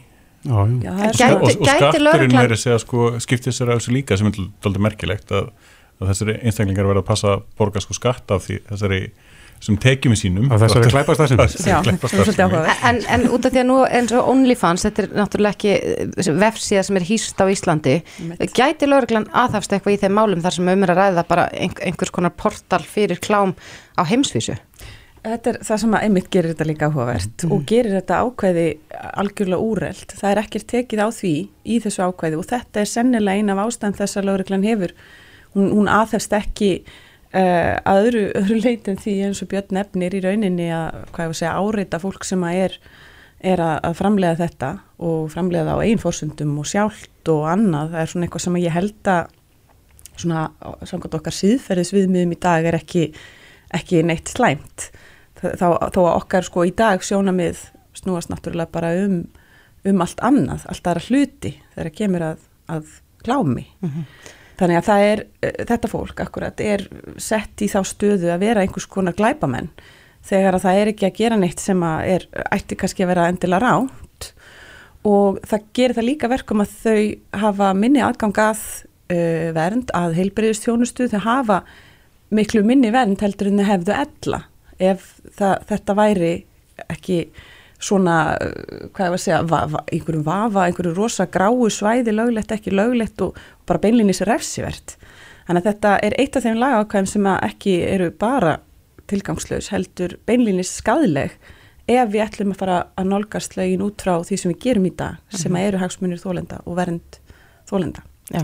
[0.47, 0.91] Já, já.
[1.17, 4.85] já og, og skatturinn verið segja sko skiptið sér af þessu líka sem er doldið
[4.85, 5.49] merkilegt að
[6.01, 9.01] að þessari einstaklingar verða að passa að borga sko skatt af því þessari
[9.63, 10.51] sem tekjum í sínum.
[10.53, 15.15] Að þessari klæpastarfsemi en, en út af því að nú eins og OnlyFans þetta er
[15.17, 17.95] náttúrulega ekki vefsíða sem er hýst á Íslandi
[18.53, 22.13] gæti lögreglan aðhafst eitthvað í þeim málum þar sem um er að ræða bara einhvers
[22.13, 23.55] konar portal fyrir klám
[23.97, 24.59] á heimsvísu?
[25.27, 27.53] Þetta er það sem að einmitt gerir þetta líka áhugavert mm.
[27.53, 28.67] og gerir þetta ákvæði
[29.17, 30.13] algjörlega úreld.
[30.13, 31.33] Það er ekkert tekið á því
[31.67, 34.93] í þessu ákvæði og þetta er sennilega eina af ástæðan þess að lögreglan hefur
[35.57, 40.23] hún, hún aðhefst ekki uh, að öðru, öðru leitin því eins og Björn nefnir í
[40.23, 42.77] rauninni að hvað ég var að segja áreita fólk sem að er,
[43.53, 44.71] er að, framlega þetta
[45.07, 48.61] og framlega það á einn fórsundum og sjálft og annað, það er svona eitthvað sem
[48.63, 49.33] ég held að
[50.17, 50.47] svona
[50.87, 53.03] samkvæmt okkar síðferðisviðmiðum í dag er ekki,
[53.77, 54.87] ekki neitt slæmt.
[55.37, 57.59] Þá, að okkar sko í dag sjónamið
[57.97, 59.19] snúast náttúrulega bara um,
[59.85, 62.95] um allt annað, allt aðra hluti þegar kemur að, að
[63.25, 64.07] glámi mm -hmm.
[64.57, 66.87] Þannig að er, eh, þetta fólk akkurat er
[67.21, 69.69] sett í þá stöðu að vera einhvers konar glæpamenn.
[70.27, 73.27] Þegar að það er ekki að gera neitt sem að er ætti kannski að vera
[73.31, 74.31] endilega ránt
[75.07, 77.01] og það gerir það líka verkum að þau
[77.39, 78.63] hafa minni aðgang að
[79.13, 81.61] uh, vernd, að heilbreyðustjónustu, þau hafa
[82.33, 84.41] miklu minni vernd heldur en þau hefðu ella
[84.83, 85.05] ef
[85.37, 86.33] það, þetta væri
[86.91, 87.21] ekki
[87.79, 92.15] svona, uh, hvað ég var að segja, va, va, einhverju vafa, einhverju rosa gráu svæði
[92.15, 93.37] löglegt, ekki löglegt og
[93.69, 94.97] bara beinlinis refsivert.
[95.47, 98.57] Þannig að þetta er eitt af þeim lagákvæðum sem ekki eru bara
[99.07, 101.37] tilgangslaus, heldur beinlinis skadleg
[101.87, 104.93] ef við ætlum að fara að nálgast lögin út frá því sem við gerum í
[104.99, 105.69] dag, sem mhm.
[105.69, 107.21] eru hagsmunir þólenda og vernd
[107.69, 108.03] þólenda.
[108.33, 108.43] Já.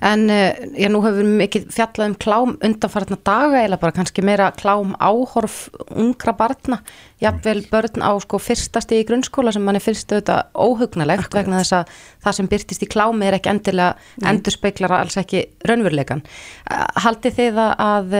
[0.00, 4.24] En uh, já, nú hefur við mikið fjallað um klám undanfartna daga eða bara kannski
[4.24, 5.58] meira klám áhorf
[5.92, 6.80] ungra barna,
[7.20, 11.42] jafnvel börn á sko fyrsta stigi í grunnskóla sem mann er fyrst auðvitað óhugnalegt Akkurat.
[11.42, 11.94] vegna þess að
[12.24, 16.24] það sem byrtist í klámi er ekki endilega endur speiklara alls ekki raunveruleikan.
[16.64, 18.16] Uh, Haldið þið að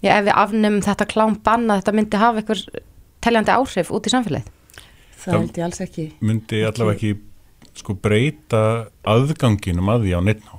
[0.00, 2.64] já, ef við afnum þetta klám banna þetta myndi hafa einhver
[3.24, 4.54] teljandi áhrif út í samfélagið?
[5.18, 6.04] Það held ég alls ekki.
[6.24, 7.16] Myndi allavega ekki
[7.78, 8.62] sko breyta
[9.06, 10.57] aðganginum að því á neittnátt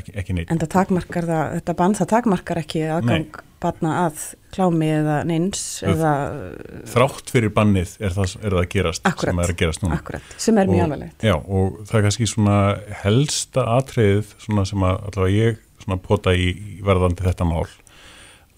[0.00, 0.52] ekki, ekki neitt.
[0.52, 3.42] En það takmarkar það, þetta bann það takmarkar ekki aðgang Nei.
[3.62, 4.22] barna að
[4.54, 6.12] klámi eða neins eða...
[6.92, 9.98] Þrátt fyrir bannið er það, er það að gerast akkurat, sem er að gerast núna.
[10.00, 11.26] Akkurat, sem er mjög alvarlegt.
[11.28, 12.58] Já og það er kannski svona
[13.02, 16.48] helsta atriðið svona sem að allavega ég svona pota í
[16.84, 17.66] verðandi þetta mál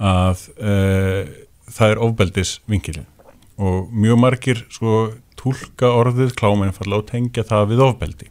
[0.03, 1.21] að uh,
[1.71, 3.07] það er ofbeldis vingilin
[3.63, 8.31] og mjög margir sko tólka orðið kláminn falla og tengja það við ofbeldi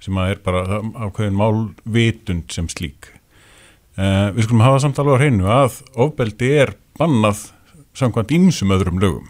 [0.00, 3.10] sem að er bara ákveðin málvitund sem slík.
[3.98, 7.50] Uh, við skulum hafa samt alveg á hreinu að ofbeldi er bannað
[7.98, 9.28] samkvæmt ímsum öðrum lögum.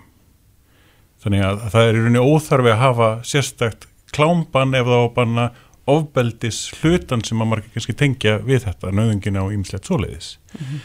[1.21, 5.51] Þannig að það er í rauninni óþarfi að hafa sérstakt klámbann ef það á banna
[5.91, 10.37] ofbeldis hlutan sem að margir kannski tengja við þetta nöðungina og ímslegt svoleiðis.
[10.55, 10.83] Mm -hmm.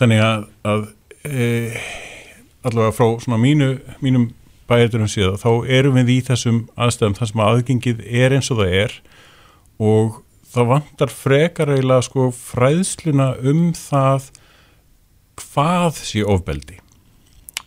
[0.00, 0.84] Þannig að, að
[1.24, 1.46] e,
[2.62, 4.30] allavega frá mínu, mínum
[4.70, 8.76] bæðurum síðan, þá erum við í þessum aðstæðum þar sem aðgengið er eins og það
[8.80, 8.98] er
[9.90, 14.30] og það vantar frekar eiginlega sko fræðsluna um það
[15.40, 16.78] hvað sé ofbeldi.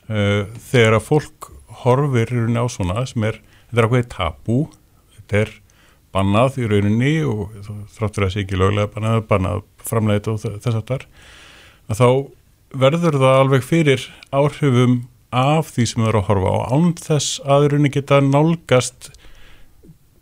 [0.03, 1.49] Uh, þegar að fólk
[1.83, 3.39] horfir í rauninni á svona sem er,
[3.69, 4.57] þetta er ákveðið tabú
[5.15, 5.53] þetta er
[6.13, 7.55] bannað í rauninni og
[7.95, 11.07] þráttur að það sé ekki löglega bannað, bannað framleiðt og þess aftar
[11.89, 12.07] að þá
[12.83, 14.99] verður það alveg fyrir áhrifum
[15.33, 19.11] af því sem við erum að horfa á án þess að rauninni geta nálgast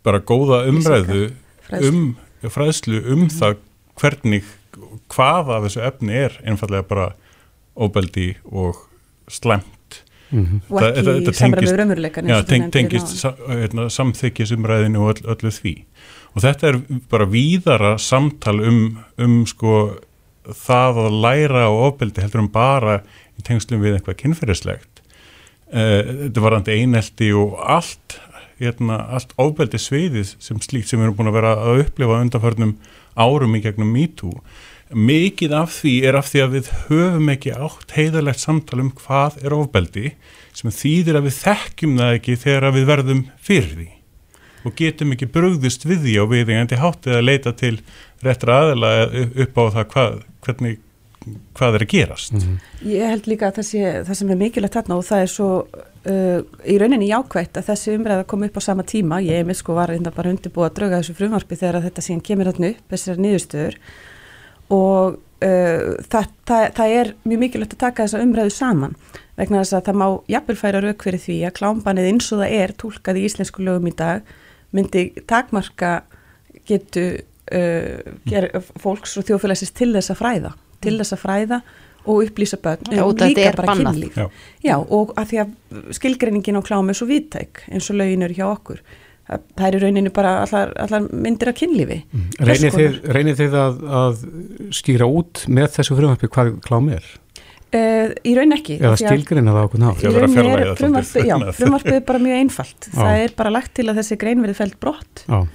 [0.06, 1.32] bara góða umræðu
[1.68, 1.90] fræðslu.
[1.90, 3.32] um fræðslu um mm.
[3.36, 3.60] það
[4.00, 4.48] hvernig
[5.12, 7.10] hvaða þessu efni er einfallega bara
[7.78, 8.80] óbeldi og
[9.30, 10.60] slemt mm -hmm.
[10.68, 15.74] og ekki samræðu raunveruleikan ja, teng, tengist sa, hérna, samþykjusumræðinu og öll, öllu því
[16.34, 19.98] og þetta er bara víðara samtal um, um sko
[20.42, 23.02] það að læra á óbeldi heldur um bara
[23.38, 24.91] í tengslum við eitthvað kynferðislegt
[25.72, 28.18] þetta var randi einelti og allt,
[28.60, 32.76] hérna, allt óbeldi sviðið sem slíkt sem við erum búin að vera að upplifa undanförnum
[33.16, 34.42] árum í gegnum MeToo.
[34.92, 39.40] Mikið af því er af því að við höfum ekki átt heiðalegt samtal um hvað
[39.40, 40.12] er ofbeldi
[40.52, 43.88] sem þýðir að við þekkjum það ekki þegar við verðum fyrir því
[44.62, 47.74] og getum ekki brugðist við því á viðingandi háttið að leita til
[48.22, 48.92] réttra aðela
[49.44, 50.80] upp á það hvað, hvernig
[51.56, 52.32] hvað er að gerast.
[52.32, 52.60] Mm -hmm.
[52.90, 55.50] Ég held líka að það, sé, það sem er mikilvægt þarna og það er svo
[56.06, 59.60] uh, í rauninni jákvægt að þessi umræða kom upp á sama tíma, ég er með
[59.60, 62.84] sko var reynda bara undirbúið að drauga þessu frumvarpi þegar þetta síðan kemur þarna upp,
[62.90, 63.76] þessar niðurstöður
[64.72, 68.96] og uh, það, það, það er mjög mikilvægt að taka þessa umræðu saman
[69.36, 72.74] vegna þess að það má jafnvelfæra rauk fyrir því að klámbanið eins og það er
[72.82, 74.34] tólkað í íslensku lögum í dag
[74.72, 76.02] myndi takmarka
[76.68, 77.06] getu
[77.52, 80.52] uh, fólks og þjóðfélagsins til þess að fræða
[80.82, 81.62] til þess að fræða
[82.02, 82.90] og upplýsa börn.
[82.90, 84.16] Já, og líka bara kynlíf.
[84.16, 84.26] Já.
[84.64, 88.36] Já, og að því að skilgreiningin á klámi er svo viðtæk eins og lögin eru
[88.38, 88.82] hjá okkur.
[89.30, 92.02] Það er í rauninu bara allar, allar myndir af kynlífi.
[92.10, 92.28] Mm.
[92.42, 94.24] Reynir þið, reynir þið að, að
[94.74, 97.10] skýra út með þessu frumvarpi hvað klámi er?
[97.72, 100.74] Uh, í raun ekki eða skilgreina það okkur ná í raun er
[101.56, 102.90] frumvarpið bara mjög einfalt.
[102.92, 105.22] Það er bara lagt til að þessi grein verið fælt brott.
[105.24, 105.46] Já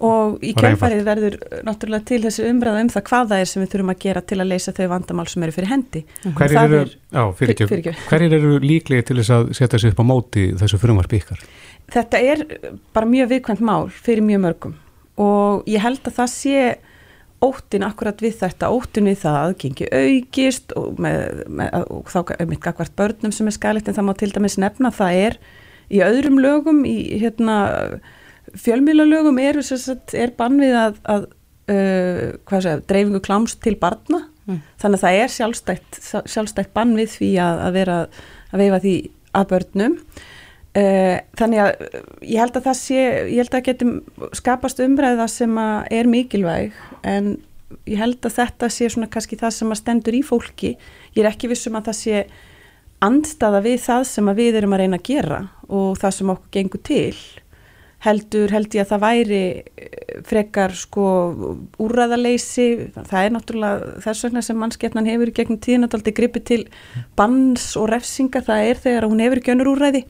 [0.00, 1.36] og í kjálfarið verður
[1.66, 4.38] náttúrulega til þessi umræða um það hvað það er sem við þurfum að gera til
[4.38, 6.04] að leysa þau vandamál sem eru fyrir hendi.
[6.38, 6.82] Hverjir eru,
[7.12, 11.42] er, hver eru líklegi til þess að setja sig upp á móti þessu frumvarpi ykkar?
[11.90, 12.44] Þetta er
[12.94, 14.78] bara mjög viðkvæmt mál fyrir mjög mörgum.
[15.20, 16.62] Og ég held að það sé
[17.40, 22.48] óttin akkurat við þetta, óttin við það aðgengi augist og, með, með, og þá er
[22.50, 25.38] mitt gagvart börnum sem er skalitt en það má til dæmis nefna það er
[25.90, 27.56] í öðrum lögum í hérna
[28.58, 29.60] fjölmiðlalögum er,
[30.18, 31.28] er bann við að, að
[31.70, 34.26] uh, segja, dreifingu kláms til barna.
[34.50, 34.62] Mm.
[34.82, 35.96] þannig að það er sjálfstætt,
[36.32, 37.96] sjálfstætt bann við því að, að vera
[38.50, 38.94] að veifa því
[39.36, 39.96] að börnum.
[40.70, 41.84] Uh, þannig að
[42.30, 43.92] ég held að það sé ég held að getum
[44.38, 46.76] skapast umræða sem er mikilvæg
[47.06, 47.32] en
[47.90, 50.76] ég held að þetta sé svona kannski það sem að stendur í fólki.
[51.14, 52.22] Ég er ekki vissum að það sé
[53.04, 55.40] andstaða við það sem við erum að reyna að gera
[55.70, 57.14] og það sem okkur gengur til
[58.04, 61.06] heldur held ég að það væri eh, frekar sko
[61.82, 66.60] úræðaleysi, það er náttúrulega þess vegna sem mannskeppnan hefur gegnum tíðin að aldrei gripi til
[67.18, 70.04] banns og refsingar, það er þegar hún hefur gjönur úræði,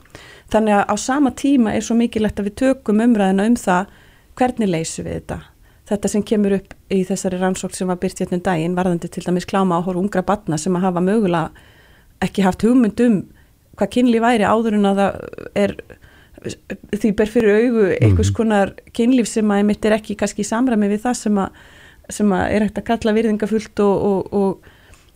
[0.53, 3.97] þannig að á sama tíma er svo mikilvægt að við tökum umræðina um það
[4.39, 5.41] hvernig leysum við þetta?
[5.91, 9.25] Þetta sem kemur upp í þessari rannsókn sem var byrt hérna um daginn varðandi til
[9.25, 11.49] dæmis kláma áhór ungra batna sem að hafa mögulega
[12.23, 13.17] ekki haft hugmynd um
[13.75, 15.17] hvað kynlíf væri áður en að það
[15.59, 15.75] er
[16.41, 20.89] því ber fyrir augu einhvers konar kynlíf sem að einmitt er ekki kannski í samræmi
[20.89, 21.59] við það sem að,
[22.09, 24.71] sem að er hægt að kalla virðingafullt og, og, og,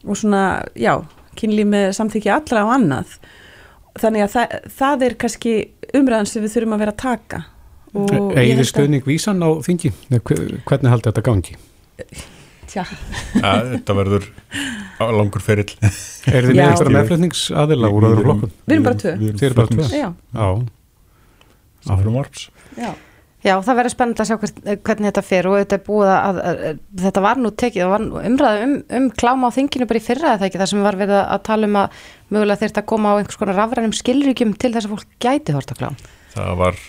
[0.05, 0.43] og svona,
[0.77, 0.93] já,
[1.39, 3.17] kynlíf með samþykja allra á annað
[3.97, 5.55] þannig að það, það er kannski
[5.95, 7.43] umræðan sem við þurfum að vera að taka
[7.95, 9.93] og Egið stöðning vísan á þingi?
[10.19, 11.53] Hvernig haldi þetta gangi?
[12.67, 12.83] Tja,
[13.39, 14.25] Ja, þetta verður
[14.99, 18.51] á- langur ferill Er þið með eitthvað meðflutningsaðila úr öðrum flokkum?
[18.67, 19.13] Við erum bara tvö.
[19.21, 19.85] Þið eru bara tvö?
[19.95, 20.09] Já.
[21.85, 21.91] Já.
[21.93, 22.93] Áfram varps já
[23.45, 26.37] Já, það verður spennandi að sjá hvern, hvernig þetta fer og þetta er búið að,
[26.41, 29.87] að, að þetta var nú tekið, það var nú umræðu um, um kláma á þinginu
[29.91, 31.99] bara í fyrra eða ekki, það sem var verið að tala um að
[32.33, 35.75] mögulega þurft að koma á einhvers konar rafrænum skilríkjum til þess að fólk gæti hort
[35.75, 36.01] á klám.
[36.33, 36.81] Það var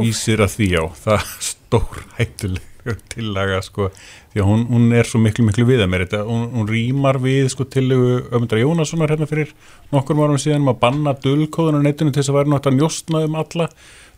[0.00, 2.71] vísir að því á það stór hættuleg
[3.14, 3.88] tillaga sko
[4.32, 6.06] því að hún, hún er svo miklu miklu við að mér.
[6.06, 9.52] Þetta, hún, hún rýmar við sko tillögu Ömundar Jónassonar hérna fyrir
[9.92, 12.78] nokkur árum síðan um að banna dulkóðun á netinu til þess að vera nátt að
[12.78, 13.68] njóstna um alla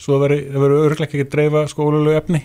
[0.04, 2.40] svo að verður örglega ekki að dreifa skólulegu efni.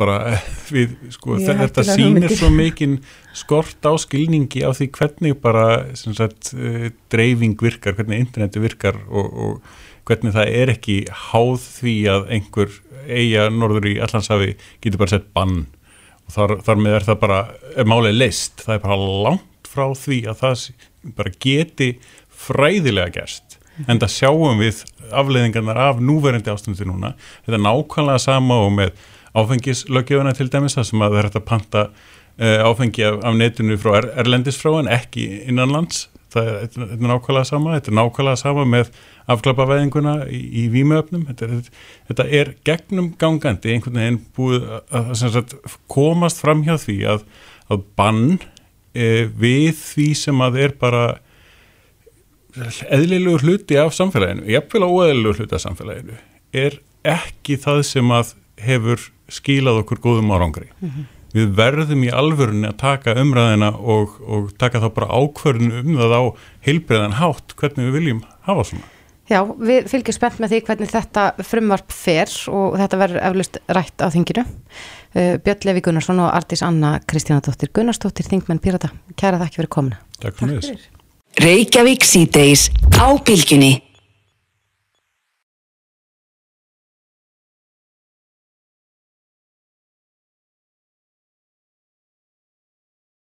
[0.00, 2.36] Bara eh, við sko Mjög þetta hugmyndir.
[2.38, 2.98] svo mikinn
[3.36, 9.32] skort á skilningi á því hvernig bara sagt, eh, dreifing virkar, hvernig interneti virkar og,
[9.32, 10.96] og hvernig það er ekki
[11.30, 12.76] háð því að einhver
[13.08, 15.64] eiga norður í Allandshafi getur bara sett bann.
[16.26, 17.40] Og þar, þar með er það bara,
[17.76, 20.66] er málið leist það er bara langt frá því að það
[21.18, 21.90] bara geti
[22.42, 23.58] fræðilega gerst.
[23.88, 24.82] En það sjáum við
[25.12, 27.14] afleiðingarnar af núverandi ástandi núna.
[27.46, 28.92] Þetta er nákvæmlega sama og með
[29.38, 33.38] áfengislöggjöfuna til dæmis það sem að það er hægt að panta uh, áfengi af, af
[33.38, 36.06] netinu frá er, erlendis frá en ekki innanlands.
[36.32, 38.92] Það er, þetta er nákvæmlega sama þetta er nákvæmlega sama með
[39.30, 41.60] afklapavæðinguna í, í vímöfnum þetta
[42.10, 45.54] þetta er gegnum gangandi einhvern veginn búið að, að sagt,
[45.92, 47.26] komast fram hjá því að,
[47.70, 51.04] að bann uh, við því sem að er bara
[52.92, 56.18] eðlilegur hluti af samfélaginu, jafnvel óeðlilegur hluti af samfélaginu,
[56.52, 60.68] er ekki það sem að hefur skilað okkur góðum árangri.
[61.32, 66.12] Við verðum í alvörunni að taka umræðina og, og taka þá bara ákvörðinu um það
[66.12, 66.22] á
[66.66, 68.90] heilbreyðan hátt hvernig við viljum hafa svona.
[69.32, 74.04] Já, við fylgjum spennt með því hvernig þetta frumvarp fer og þetta verður eflust rætt
[74.04, 74.44] á þinginu.
[75.12, 78.92] Uh, Björn Levi Gunnarsson og Artís Anna Kristjánadóttir Gunnarsdóttir, Þingmenn Pírata.
[79.16, 80.02] Kæra þakki fyrir komuna.
[80.20, 80.84] Takk fyrir.
[81.40, 82.68] Reykjavík síðdeis
[83.00, 83.78] á bylginni.